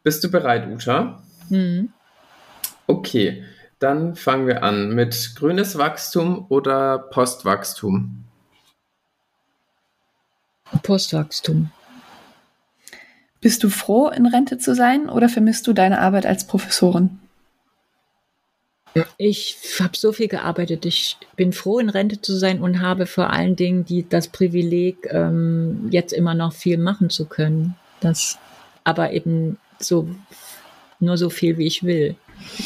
[0.04, 1.24] Bist du bereit, Uta?
[1.48, 1.94] Mhm.
[2.88, 3.46] Okay,
[3.80, 8.24] dann fangen wir an mit grünes Wachstum oder Postwachstum.
[10.84, 11.72] Postwachstum.
[13.40, 17.20] Bist du froh, in Rente zu sein oder vermisst du deine Arbeit als Professorin?
[19.18, 20.86] Ich habe so viel gearbeitet.
[20.86, 25.08] Ich bin froh, in Rente zu sein und habe vor allen Dingen die, das Privileg,
[25.12, 27.76] ähm, jetzt immer noch viel machen zu können.
[28.00, 28.40] Das,
[28.84, 30.10] aber eben so
[31.00, 32.16] nur so viel, wie ich will.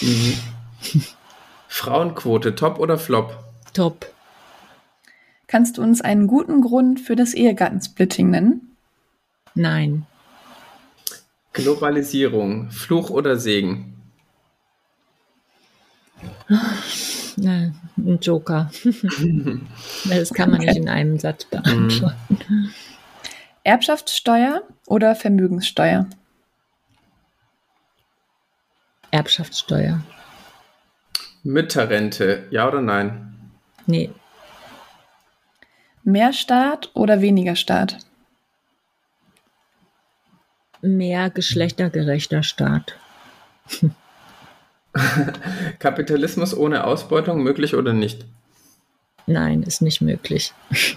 [0.02, 0.34] Mhm.
[1.67, 3.38] Frauenquote, top oder flop?
[3.74, 4.06] Top.
[5.48, 8.76] Kannst du uns einen guten Grund für das Ehegattensplitting nennen?
[9.54, 10.06] Nein.
[11.54, 13.91] Globalisierung, Fluch oder Segen?
[16.48, 18.72] ein Joker.
[20.10, 22.74] das kann man nicht in einem Satz beantworten.
[23.63, 26.08] Erbschaftssteuer oder Vermögenssteuer?
[29.12, 30.02] Erbschaftssteuer.
[31.44, 33.52] Mütterrente, ja oder nein?
[33.86, 34.12] Nee.
[36.04, 37.98] Mehr Staat oder weniger Staat?
[40.82, 42.96] Mehr geschlechtergerechter Staat.
[45.80, 48.26] Kapitalismus ohne Ausbeutung möglich oder nicht?
[49.28, 50.54] Nein, ist nicht möglich.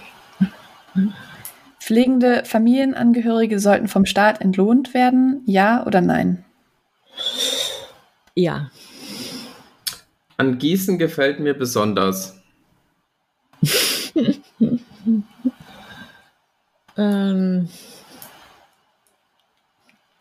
[1.79, 6.43] Pflegende Familienangehörige sollten vom Staat entlohnt werden, ja oder nein?
[8.33, 8.71] Ja.
[10.37, 12.37] An Gießen gefällt mir besonders.
[16.97, 17.69] ähm,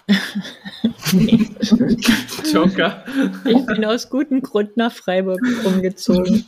[2.53, 3.05] Joker.
[3.45, 6.45] Ich bin aus gutem Grund nach Freiburg umgezogen.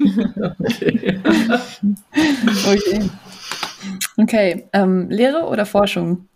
[0.61, 1.21] Okay.
[2.67, 3.11] okay.
[4.19, 6.29] Okay, ähm, Lehre oder Forschung?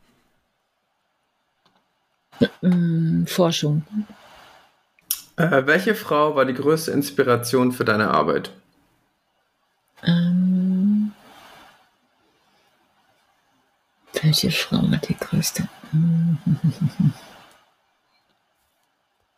[2.62, 3.82] Ähm, Forschung.
[5.40, 8.50] Äh, welche Frau war die größte Inspiration für deine Arbeit?
[10.02, 11.12] Ähm,
[14.22, 15.66] welche Frau war die größte?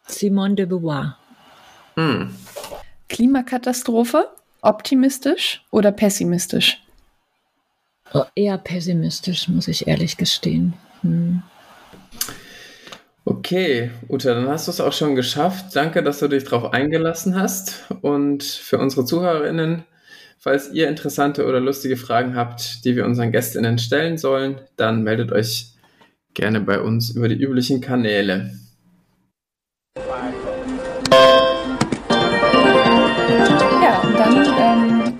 [0.08, 1.18] Simone de Beauvoir.
[1.94, 2.34] Hm.
[3.08, 4.28] Klimakatastrophe,
[4.60, 6.82] optimistisch oder pessimistisch?
[8.12, 10.74] Oh, eher pessimistisch, muss ich ehrlich gestehen.
[11.02, 11.44] Hm.
[13.24, 15.76] Okay, Uta, dann hast du es auch schon geschafft.
[15.76, 17.84] Danke, dass du dich darauf eingelassen hast.
[18.00, 19.84] Und für unsere ZuhörerInnen,
[20.38, 25.30] falls ihr interessante oder lustige Fragen habt, die wir unseren GästInnen stellen sollen, dann meldet
[25.30, 25.74] euch
[26.34, 28.50] gerne bei uns über die üblichen Kanäle.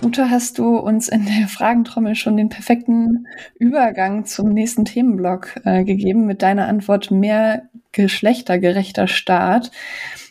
[0.03, 3.25] Ute, hast du uns in der Fragentrommel schon den perfekten
[3.57, 9.71] Übergang zum nächsten Themenblock äh, gegeben mit deiner Antwort mehr geschlechtergerechter Staat.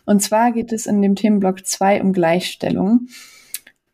[0.04, 3.06] Und zwar geht es in dem Themenblock 2 um Gleichstellung.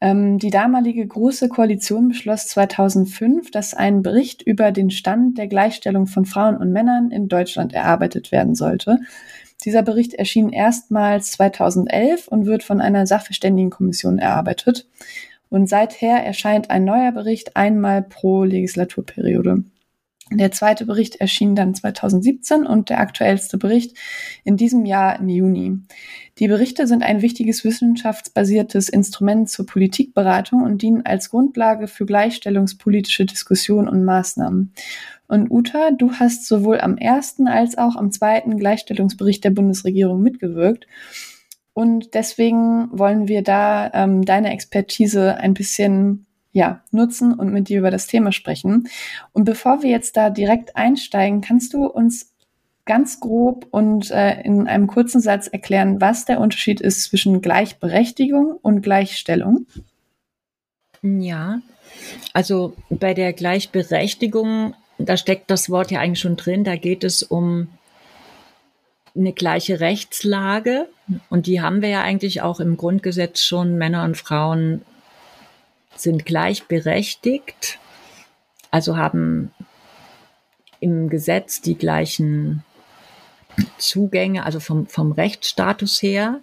[0.01, 6.09] Ähm, die damalige Große Koalition beschloss 2005, dass ein Bericht über den Stand der Gleichstellung
[6.09, 8.99] von Frauen und Männern in Deutschland erarbeitet werden sollte.
[9.65, 14.87] Dieser Bericht erschien erstmals 2011 und wird von einer Sachverständigenkommission erarbeitet.
[15.51, 19.65] Und seither erscheint ein neuer Bericht einmal pro Legislaturperiode.
[20.31, 23.97] Der zweite Bericht erschien dann 2017 und der aktuellste Bericht
[24.45, 25.79] in diesem Jahr im Juni.
[26.39, 33.25] Die Berichte sind ein wichtiges wissenschaftsbasiertes Instrument zur Politikberatung und dienen als Grundlage für gleichstellungspolitische
[33.25, 34.75] Diskussionen und Maßnahmen.
[35.29, 40.87] Und Uta, du hast sowohl am ersten als auch am zweiten Gleichstellungsbericht der Bundesregierung mitgewirkt.
[41.79, 47.79] Und deswegen wollen wir da ähm, deine Expertise ein bisschen ja, nutzen und mit dir
[47.79, 48.89] über das Thema sprechen.
[49.33, 52.35] Und bevor wir jetzt da direkt einsteigen, kannst du uns
[52.85, 58.59] ganz grob und äh, in einem kurzen Satz erklären, was der Unterschied ist zwischen Gleichberechtigung
[58.61, 59.69] und Gleichstellung?
[61.03, 61.61] Ja,
[62.33, 67.23] also bei der Gleichberechtigung, da steckt das Wort ja eigentlich schon drin, da geht es
[67.23, 67.69] um
[69.19, 70.89] eine gleiche Rechtslage
[71.29, 73.77] und die haben wir ja eigentlich auch im Grundgesetz schon.
[73.77, 74.83] Männer und Frauen
[75.97, 77.79] sind gleichberechtigt,
[78.71, 79.51] also haben
[80.81, 82.63] im Gesetz die gleichen
[83.79, 86.41] Zugänge, also vom, vom Rechtsstatus her.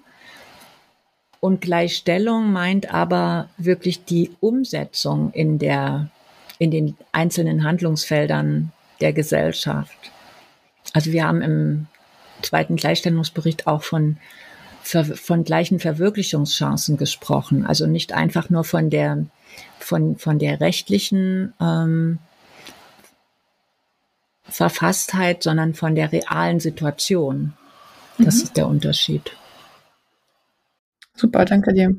[1.39, 6.09] Und Gleichstellung meint aber wirklich die Umsetzung in der,
[6.57, 10.11] in den einzelnen Handlungsfeldern der Gesellschaft.
[10.93, 11.88] Also wir haben im
[12.41, 14.17] zweiten Gleichstellungsbericht auch von,
[14.83, 17.65] von gleichen Verwirklichungschancen gesprochen.
[17.65, 19.25] Also nicht einfach nur von der,
[19.79, 22.19] von, von der rechtlichen ähm,
[24.43, 27.53] Verfasstheit, sondern von der realen Situation.
[28.17, 28.43] Das mhm.
[28.43, 29.31] ist der Unterschied.
[31.15, 31.95] Super, danke dir.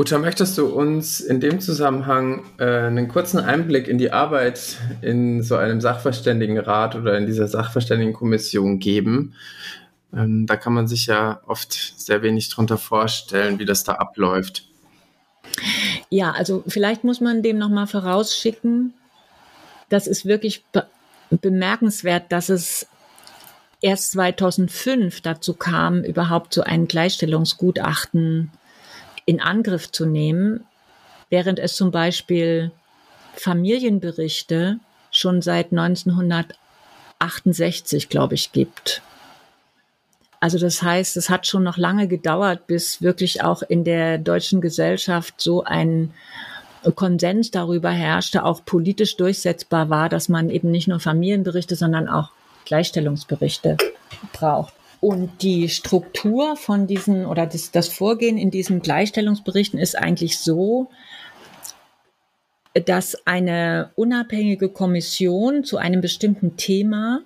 [0.00, 5.42] Uta, möchtest du uns in dem Zusammenhang äh, einen kurzen Einblick in die Arbeit in
[5.42, 9.34] so einem Sachverständigenrat oder in dieser Sachverständigenkommission geben?
[10.14, 14.64] Ähm, da kann man sich ja oft sehr wenig drunter vorstellen, wie das da abläuft.
[16.08, 18.94] Ja, also vielleicht muss man dem nochmal vorausschicken,
[19.90, 20.86] das ist wirklich be
[21.30, 22.86] bemerkenswert, dass es
[23.82, 28.50] erst 2005 dazu kam, überhaupt so ein Gleichstellungsgutachten
[29.26, 30.64] in Angriff zu nehmen,
[31.28, 32.70] während es zum Beispiel
[33.34, 34.78] Familienberichte
[35.10, 39.02] schon seit 1968, glaube ich, gibt.
[40.40, 44.62] Also das heißt, es hat schon noch lange gedauert, bis wirklich auch in der deutschen
[44.62, 46.14] Gesellschaft so ein
[46.94, 52.30] Konsens darüber herrschte, auch politisch durchsetzbar war, dass man eben nicht nur Familienberichte, sondern auch
[52.64, 53.76] Gleichstellungsberichte
[54.32, 54.72] braucht.
[55.00, 60.90] Und die Struktur von diesen oder das, das Vorgehen in diesen Gleichstellungsberichten ist eigentlich so,
[62.74, 67.22] dass eine unabhängige Kommission zu einem bestimmten Thema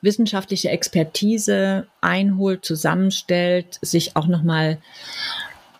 [0.00, 4.78] wissenschaftliche Expertise einholt, zusammenstellt, sich auch nochmal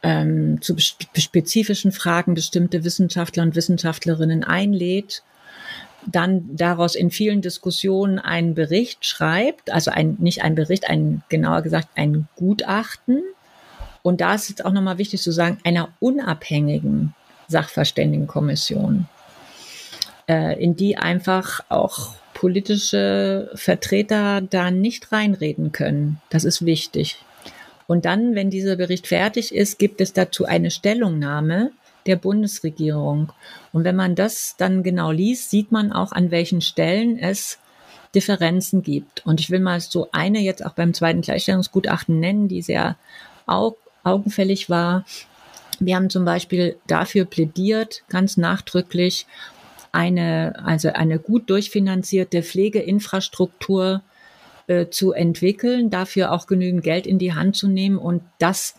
[0.03, 5.23] ähm, zu spezifischen Fragen bestimmte Wissenschaftler und Wissenschaftlerinnen einlädt
[6.07, 11.63] dann daraus in vielen Diskussionen einen Bericht schreibt, also ein, nicht ein Bericht, ein, genauer
[11.63, 13.23] gesagt, ein Gutachten.
[14.03, 17.15] Und da ist es auch nochmal wichtig zu sagen, einer unabhängigen
[17.49, 19.07] Sachverständigenkommission,
[20.29, 26.21] äh, in die einfach auch politische Vertreter da nicht reinreden können.
[26.31, 27.19] Das ist wichtig.
[27.87, 31.71] Und dann, wenn dieser Bericht fertig ist, gibt es dazu eine Stellungnahme
[32.07, 33.33] der Bundesregierung.
[33.73, 37.59] Und wenn man das dann genau liest, sieht man auch, an welchen Stellen es
[38.15, 39.25] Differenzen gibt.
[39.25, 42.97] Und ich will mal so eine jetzt auch beim zweiten Gleichstellungsgutachten nennen, die sehr
[43.47, 45.05] au augenfällig war.
[45.79, 49.27] Wir haben zum Beispiel dafür plädiert, ganz nachdrücklich,
[49.93, 54.03] eine, also eine gut durchfinanzierte Pflegeinfrastruktur
[54.67, 58.75] äh, zu entwickeln, dafür auch genügend Geld in die Hand zu nehmen und das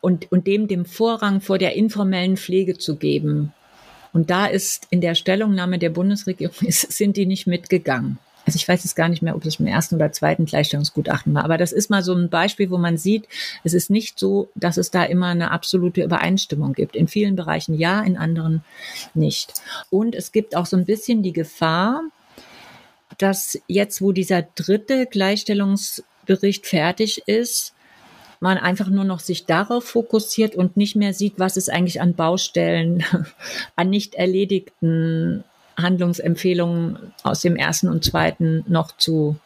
[0.00, 3.52] und, und dem dem Vorrang vor der informellen Pflege zu geben.
[4.12, 8.18] Und da ist in der Stellungnahme der Bundesregierung ist, sind die nicht mitgegangen.
[8.46, 11.44] Also ich weiß jetzt gar nicht mehr, ob es im ersten oder zweiten Gleichstellungsgutachten war,
[11.44, 13.28] aber das ist mal so ein Beispiel, wo man sieht,
[13.62, 16.96] es ist nicht so, dass es da immer eine absolute Übereinstimmung gibt.
[16.96, 18.64] In vielen Bereichen ja, in anderen
[19.12, 19.52] nicht.
[19.90, 22.04] Und es gibt auch so ein bisschen die Gefahr,
[23.18, 27.74] dass jetzt, wo dieser dritte Gleichstellungsbericht fertig ist,
[28.40, 32.14] man einfach nur noch sich darauf fokussiert und nicht mehr sieht, was es eigentlich an
[32.14, 33.04] Baustellen,
[33.76, 35.44] an nicht erledigten
[35.76, 39.36] Handlungsempfehlungen aus dem ersten und zweiten noch zu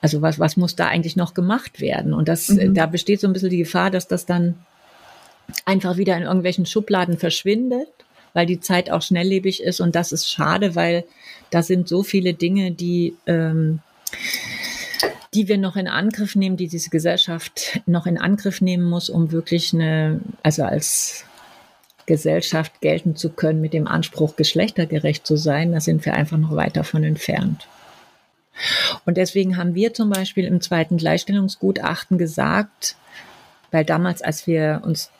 [0.00, 2.14] also was, was muss da eigentlich noch gemacht werden?
[2.14, 2.74] Und das, mhm.
[2.74, 4.54] da besteht so ein bisschen die Gefahr, dass das dann
[5.64, 7.88] einfach wieder in irgendwelchen Schubladen verschwindet,
[8.32, 9.80] weil die Zeit auch schnelllebig ist.
[9.80, 11.04] Und das ist schade, weil
[11.50, 13.80] da sind so viele Dinge, die, ähm,
[15.36, 19.32] die wir noch in Angriff nehmen, die diese Gesellschaft noch in Angriff nehmen muss, um
[19.32, 21.26] wirklich eine, also als
[22.06, 25.72] Gesellschaft gelten zu können mit dem Anspruch, geschlechtergerecht zu sein.
[25.72, 27.68] Da sind wir einfach noch weit davon entfernt.
[29.04, 32.96] Und deswegen haben wir zum Beispiel im zweiten Gleichstellungsgutachten gesagt,
[33.70, 35.10] weil damals, als wir uns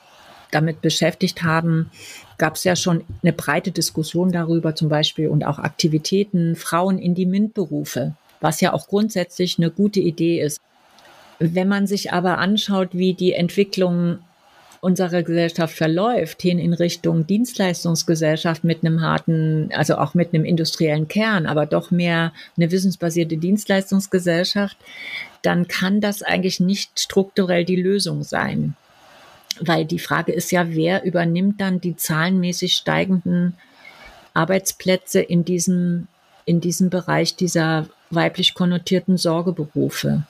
[0.50, 1.90] damit beschäftigt haben,
[2.38, 7.14] gab es ja schon eine breite Diskussion darüber, zum Beispiel und auch Aktivitäten Frauen in
[7.14, 10.60] die MINT-Berufe, was ja auch grundsätzlich eine gute Idee ist.
[11.38, 14.20] Wenn man sich aber anschaut, wie die Entwicklung
[14.80, 21.08] unserer Gesellschaft verläuft, hin in Richtung Dienstleistungsgesellschaft mit einem harten, also auch mit einem industriellen
[21.08, 24.76] Kern, aber doch mehr eine wissensbasierte Dienstleistungsgesellschaft,
[25.42, 28.76] dann kann das eigentlich nicht strukturell die Lösung sein.
[29.60, 33.54] Weil die Frage ist ja, wer übernimmt dann die zahlenmäßig steigenden
[34.34, 36.08] Arbeitsplätze in diesem,
[36.44, 40.24] in diesem Bereich dieser weiblich konnotierten Sorgeberufe?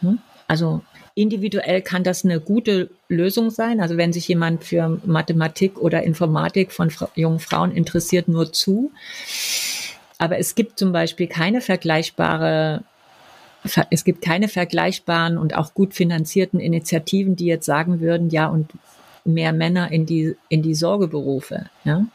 [0.00, 0.18] Hm?
[0.46, 0.82] Also
[1.14, 3.80] individuell kann das eine gute Lösung sein.
[3.80, 8.92] Also wenn sich jemand für Mathematik oder Informatik von jungen Frauen interessiert, nur zu.
[10.18, 12.84] Aber es gibt zum Beispiel keine vergleichbare
[13.90, 18.70] es gibt keine vergleichbaren und auch gut finanzierten Initiativen, die jetzt sagen würden, ja, und
[19.24, 21.66] mehr Männer in die, in die Sorgeberufe.
[21.84, 22.06] Ja?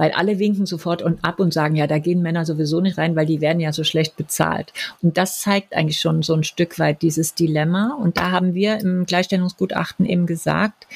[0.00, 3.16] Weil alle winken sofort und ab und sagen, ja, da gehen Männer sowieso nicht rein,
[3.16, 4.72] weil die werden ja so schlecht bezahlt.
[5.02, 7.98] Und das zeigt eigentlich schon so ein Stück weit dieses Dilemma.
[8.00, 10.86] Und da haben wir im Gleichstellungsgutachten eben gesagt,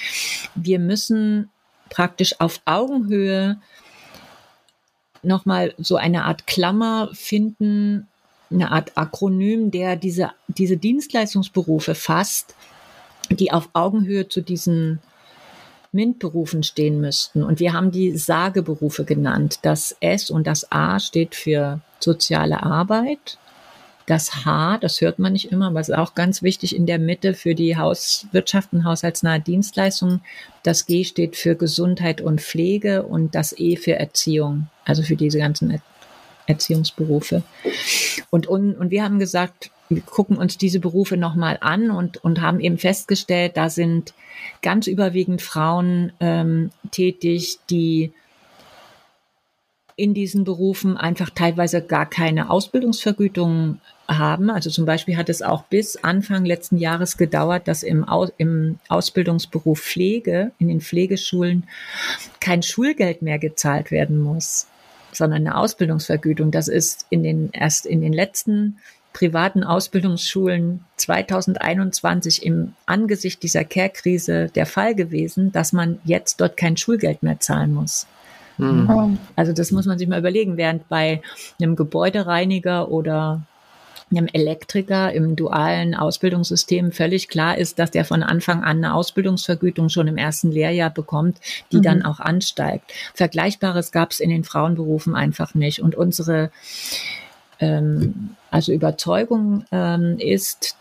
[0.55, 1.50] wir müssen
[1.90, 3.61] praktisch auf Augenhöhe
[5.22, 8.09] nochmal so eine Art Klammer finden,
[8.50, 12.55] eine Art Akronym, der diese, diese Dienstleistungsberufe fasst,
[13.28, 15.00] die auf Augenhöhe zu diesen
[15.95, 17.42] MINT-Berufen stehen müssten.
[17.42, 19.61] Und wir haben die Sageberufe genannt.
[19.62, 23.38] Das S und das A steht für soziale Arbeit.
[24.07, 27.32] Das H, das hört man nicht immer, aber ist auch ganz wichtig in der Mitte
[27.32, 30.20] für die Hauswirtschaft und haushaltsnahe Dienstleistungen.
[30.62, 35.38] Das G steht für Gesundheit und Pflege und das E für Erziehung, also für diese
[35.38, 35.80] ganzen
[36.47, 37.42] Erziehungsberufe.
[38.28, 39.70] Und, und, und wir haben gesagt,
[40.01, 44.14] gucken uns diese Berufe nochmal an und, und haben eben festgestellt, da sind
[44.62, 48.12] ganz überwiegend Frauen ähm, tätig, die
[49.97, 54.51] in diesen Berufen einfach teilweise gar keine Ausbildungsvergütung haben.
[54.51, 58.78] Also zum Beispiel hat es auch bis Anfang letzten Jahres gedauert, dass im, Aus im
[58.88, 61.64] Ausbildungsberuf Pflege, in den Pflegeschulen,
[62.40, 64.66] kein Schulgeld mehr gezahlt werden muss,
[65.12, 66.51] sondern eine Ausbildungsvergütung.
[66.51, 68.78] Das ist in den, erst in den letzten
[69.15, 76.77] privaten Ausbildungsschulen 2021 im Angesicht dieser Care-Krise der Fall gewesen, dass man jetzt dort kein
[76.77, 78.07] Schulgeld mehr zahlen muss.
[78.59, 79.19] Mhm.
[79.37, 81.23] Also das muss man sich mal überlegen, während bei
[81.61, 83.43] einem Gebäudereiniger oder
[84.11, 89.89] einem Elektriker im dualen Ausbildungssystem völlig klar ist, dass der von Anfang an eine Ausbildungsvergütung
[89.89, 91.39] schon im ersten Lehrjahr bekommt,
[91.73, 91.83] die mhm.
[91.83, 92.93] dann auch ansteigt.
[93.15, 95.81] Vergleichbares gab es in den Frauenberufen einfach nicht.
[95.81, 96.51] Und unsere
[97.61, 100.76] ähm, also Überzeugung ähm, ist,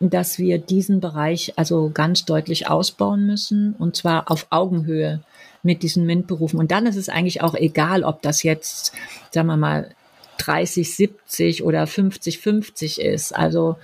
[0.00, 5.22] dass wir diesen Bereich also ganz deutlich ausbauen müssen und zwar auf Augenhöhe
[5.62, 6.58] mit diesen MINT-Berufen.
[6.58, 8.94] Und dann ist es eigentlich auch egal, ob das jetzt,
[9.30, 9.94] sagen wir mal,
[10.38, 13.30] 30, 70 oder 50, 50 ist.
[13.32, 13.76] Also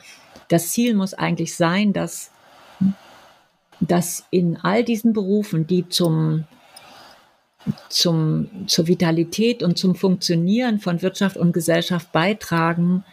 [0.48, 2.32] das Ziel muss eigentlich sein, dass,
[3.78, 6.46] dass in all diesen Berufen, die zum
[7.88, 13.04] zum, zur Vitalität und zum Funktionieren von Wirtschaft und Gesellschaft beitragen,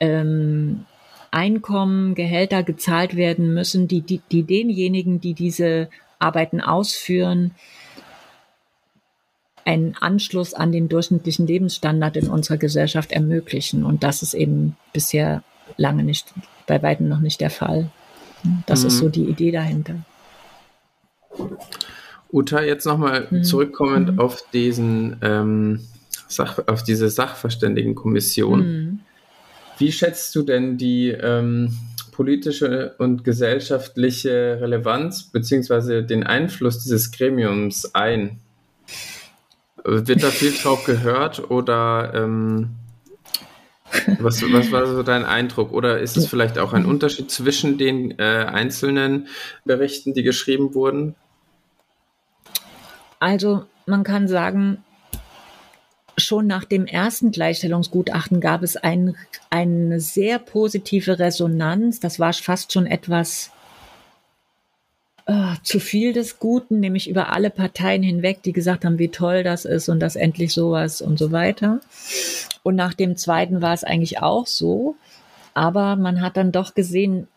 [0.00, 0.86] ähm,
[1.30, 5.88] Einkommen, Gehälter gezahlt werden müssen, die, die, die denjenigen, die diese
[6.18, 7.52] Arbeiten ausführen,
[9.64, 13.84] einen Anschluss an den durchschnittlichen Lebensstandard in unserer Gesellschaft ermöglichen.
[13.84, 15.42] Und das ist eben bisher
[15.76, 16.32] lange nicht,
[16.66, 17.90] bei weitem noch nicht der Fall.
[18.66, 18.86] Das mhm.
[18.86, 19.96] ist so die Idee dahinter.
[22.32, 23.42] Uta, jetzt nochmal mhm.
[23.42, 24.18] zurückkommend mhm.
[24.20, 25.80] auf diesen ähm,
[26.28, 28.60] Sach auf diese Sachverständigenkommission.
[28.60, 29.00] Mhm.
[29.78, 31.76] Wie schätzt du denn die ähm,
[32.12, 36.02] politische und gesellschaftliche Relevanz bzw.
[36.02, 38.40] den Einfluss dieses Gremiums ein?
[39.84, 42.70] Wird da viel drauf gehört oder ähm,
[44.18, 45.72] was, was war so dein Eindruck?
[45.72, 49.28] Oder ist es vielleicht auch ein Unterschied zwischen den äh, einzelnen
[49.64, 51.14] Berichten, die geschrieben wurden?
[53.20, 54.84] Also man kann sagen,
[56.16, 59.16] schon nach dem ersten Gleichstellungsgutachten gab es ein,
[59.50, 62.00] eine sehr positive Resonanz.
[62.00, 63.50] Das war fast schon etwas
[65.26, 69.42] oh, zu viel des Guten, nämlich über alle Parteien hinweg, die gesagt haben, wie toll
[69.42, 71.80] das ist und dass endlich sowas und so weiter.
[72.62, 74.96] Und nach dem zweiten war es eigentlich auch so.
[75.54, 77.28] Aber man hat dann doch gesehen,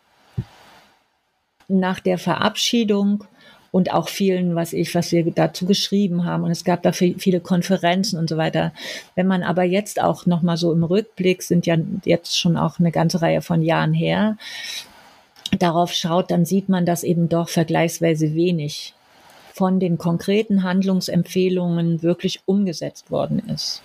[1.68, 3.24] nach der Verabschiedung
[3.72, 6.44] und auch vielen, was ich, was wir dazu geschrieben haben.
[6.44, 8.72] Und es gab da viele Konferenzen und so weiter.
[9.14, 12.90] Wenn man aber jetzt auch nochmal so im Rückblick, sind ja jetzt schon auch eine
[12.90, 14.36] ganze Reihe von Jahren her,
[15.58, 18.94] darauf schaut, dann sieht man, dass eben doch vergleichsweise wenig
[19.52, 23.82] von den konkreten Handlungsempfehlungen wirklich umgesetzt worden ist.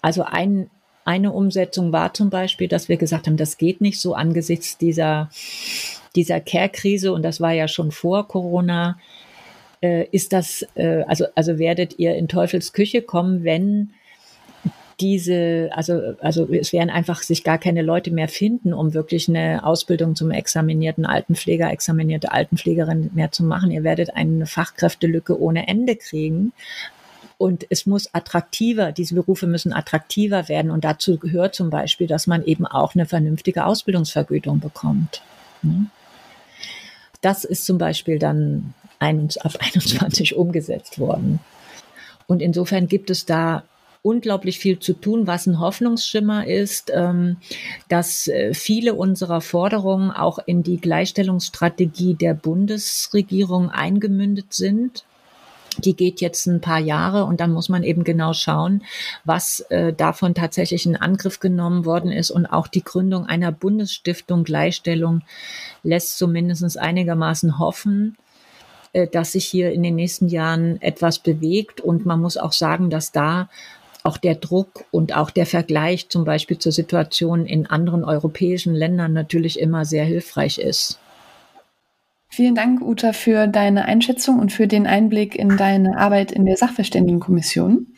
[0.00, 0.70] Also ein,
[1.04, 5.30] eine Umsetzung war zum Beispiel, dass wir gesagt haben, das geht nicht so angesichts dieser
[6.16, 8.98] dieser Care-Krise, und das war ja schon vor Corona,
[9.82, 13.90] äh, ist das, äh, also, also werdet ihr in Teufels Küche kommen, wenn
[15.00, 19.64] diese, also, also es werden einfach sich gar keine Leute mehr finden, um wirklich eine
[19.64, 23.72] Ausbildung zum examinierten Altenpfleger, examinierte Altenpflegerin mehr zu machen.
[23.72, 26.52] Ihr werdet eine Fachkräftelücke ohne Ende kriegen.
[27.36, 30.70] Und es muss attraktiver, diese Berufe müssen attraktiver werden.
[30.70, 35.22] Und dazu gehört zum Beispiel, dass man eben auch eine vernünftige Ausbildungsvergütung bekommt.
[35.62, 35.90] Hm?
[37.22, 41.40] Das ist zum Beispiel dann ab 21 umgesetzt worden.
[42.26, 43.64] Und insofern gibt es da
[44.02, 47.36] unglaublich viel zu tun, was ein Hoffnungsschimmer ist, ähm,
[47.88, 55.04] dass äh, viele unserer Forderungen auch in die Gleichstellungsstrategie der Bundesregierung eingemündet sind.
[55.78, 58.82] Die geht jetzt ein paar Jahre und dann muss man eben genau schauen,
[59.24, 62.30] was äh, davon tatsächlich in Angriff genommen worden ist.
[62.30, 65.22] Und auch die Gründung einer Bundesstiftung Gleichstellung
[65.82, 68.16] lässt zumindest einigermaßen hoffen,
[68.92, 71.80] äh, dass sich hier in den nächsten Jahren etwas bewegt.
[71.80, 73.48] Und man muss auch sagen, dass da
[74.02, 79.12] auch der Druck und auch der Vergleich zum Beispiel zur Situation in anderen europäischen Ländern
[79.12, 80.98] natürlich immer sehr hilfreich ist.
[82.34, 86.56] Vielen Dank, Uta, für deine Einschätzung und für den Einblick in deine Arbeit in der
[86.56, 87.88] Sachverständigenkommission.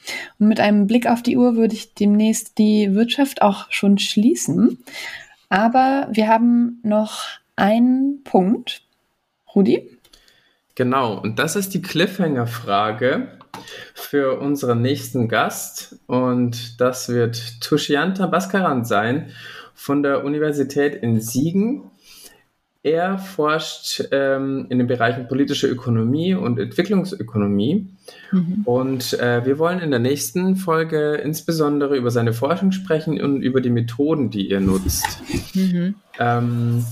[0.41, 4.83] Und mit einem Blick auf die Uhr würde ich demnächst die Wirtschaft auch schon schließen.
[5.51, 8.83] Aber wir haben noch einen Punkt.
[9.55, 9.89] Rudi?
[10.75, 13.39] Genau, und das ist die Cliffhanger-Frage
[13.95, 16.01] für unseren nächsten Gast.
[16.09, 19.31] Und das wird Tushianta Baskaran sein
[19.77, 21.93] von der Universität in Siegen
[22.85, 27.89] er forscht ähm, in den Bereichen politische Ökonomie und Entwicklungsökonomie.
[28.31, 28.61] Mhm.
[28.67, 33.63] Und äh, wir wollen in der nächsten Folge insbesondere über seine Forschung sprechen und über
[33.63, 35.23] die Methoden, die er nutzt.
[35.55, 35.95] Mhm.
[36.19, 36.85] Ähm,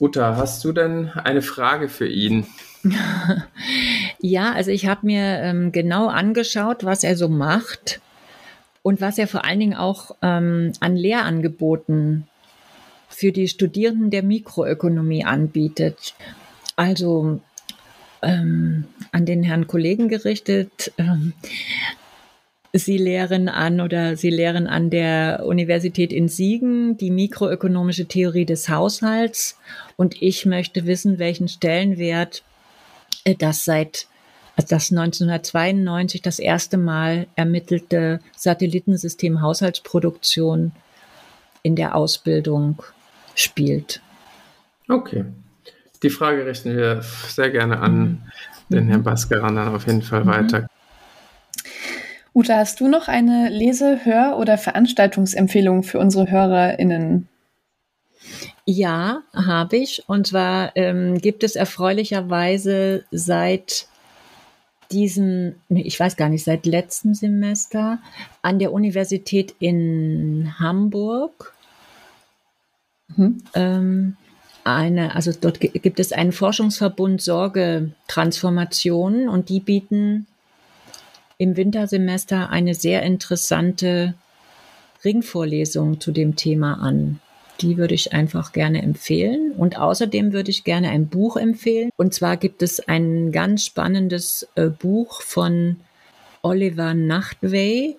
[0.00, 2.44] Uta, hast du denn eine Frage für ihn?
[4.20, 8.00] ja, also ich habe mir ähm, genau angeschaut, was er so macht
[8.82, 12.26] und was er vor allen Dingen auch ähm, an Lehrangeboten
[13.18, 16.14] für die Studierenden der Mikroökonomie anbietet.
[16.76, 17.40] Also
[18.22, 20.92] ähm, an den Herrn Kollegen gerichtet.
[20.98, 21.32] Ähm,
[22.72, 28.68] Sie lehren an oder Sie lehren an der Universität in Siegen die mikroökonomische Theorie des
[28.68, 29.58] Haushalts.
[29.96, 32.44] Und ich möchte wissen, welchen Stellenwert
[33.24, 34.06] äh, das seit
[34.54, 40.70] das 1992 das erste Mal ermittelte Satellitensystem Haushaltsproduktion
[41.64, 42.84] in der Ausbildung
[43.38, 44.00] spielt.
[44.88, 45.24] Okay.
[46.02, 48.22] Die Frage richten wir sehr gerne an
[48.68, 48.74] mhm.
[48.74, 50.28] den Herrn Baskeran dann auf jeden Fall mhm.
[50.28, 50.66] weiter.
[52.34, 57.28] Uta, hast du noch eine Lese-, Hör- oder Veranstaltungsempfehlung für unsere HörerInnen?
[58.64, 60.04] Ja, habe ich.
[60.06, 63.88] Und zwar ähm, gibt es erfreulicherweise seit
[64.92, 67.98] diesem, ich weiß gar nicht, seit letztem Semester
[68.42, 71.54] an der Universität in Hamburg
[73.16, 73.42] Mhm.
[73.54, 74.16] Ähm,
[74.64, 80.26] eine, also dort gibt es einen Forschungsverbund Sorgetransformation und die bieten
[81.38, 84.14] im Wintersemester eine sehr interessante
[85.04, 87.20] Ringvorlesung zu dem Thema an.
[87.60, 89.52] Die würde ich einfach gerne empfehlen.
[89.56, 91.90] Und außerdem würde ich gerne ein Buch empfehlen.
[91.96, 95.76] Und zwar gibt es ein ganz spannendes äh, Buch von
[96.42, 97.96] Oliver Nachtwey.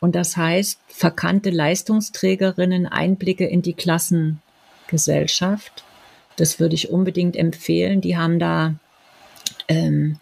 [0.00, 4.40] Und das heißt Verkannte Leistungsträgerinnen, Einblicke in die Klassen
[4.88, 5.84] Gesellschaft.
[6.36, 8.00] Das würde ich unbedingt empfehlen.
[8.00, 8.74] Die haben da
[9.68, 10.18] ähm,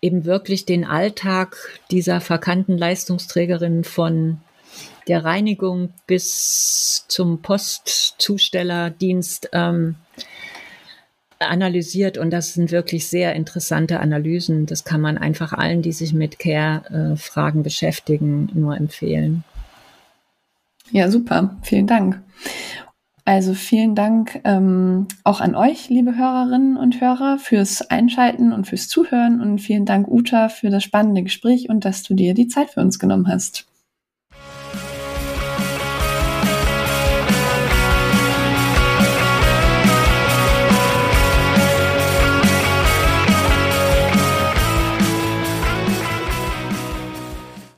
[0.00, 1.56] eben wirklich den Alltag
[1.90, 4.40] dieser verkannten Leistungsträgerin von
[5.08, 9.96] der Reinigung bis zum Postzustellerdienst ähm,
[11.38, 14.66] analysiert und das sind wirklich sehr interessante Analysen.
[14.66, 19.44] Das kann man einfach allen, die sich mit Care-Fragen beschäftigen, nur empfehlen.
[20.90, 21.56] Ja, super.
[21.62, 22.22] Vielen Dank.
[23.28, 28.86] Also vielen Dank ähm, auch an euch, liebe Hörerinnen und Hörer, fürs Einschalten und fürs
[28.86, 32.70] Zuhören und vielen Dank, Uta, für das spannende Gespräch und dass du dir die Zeit
[32.70, 33.66] für uns genommen hast.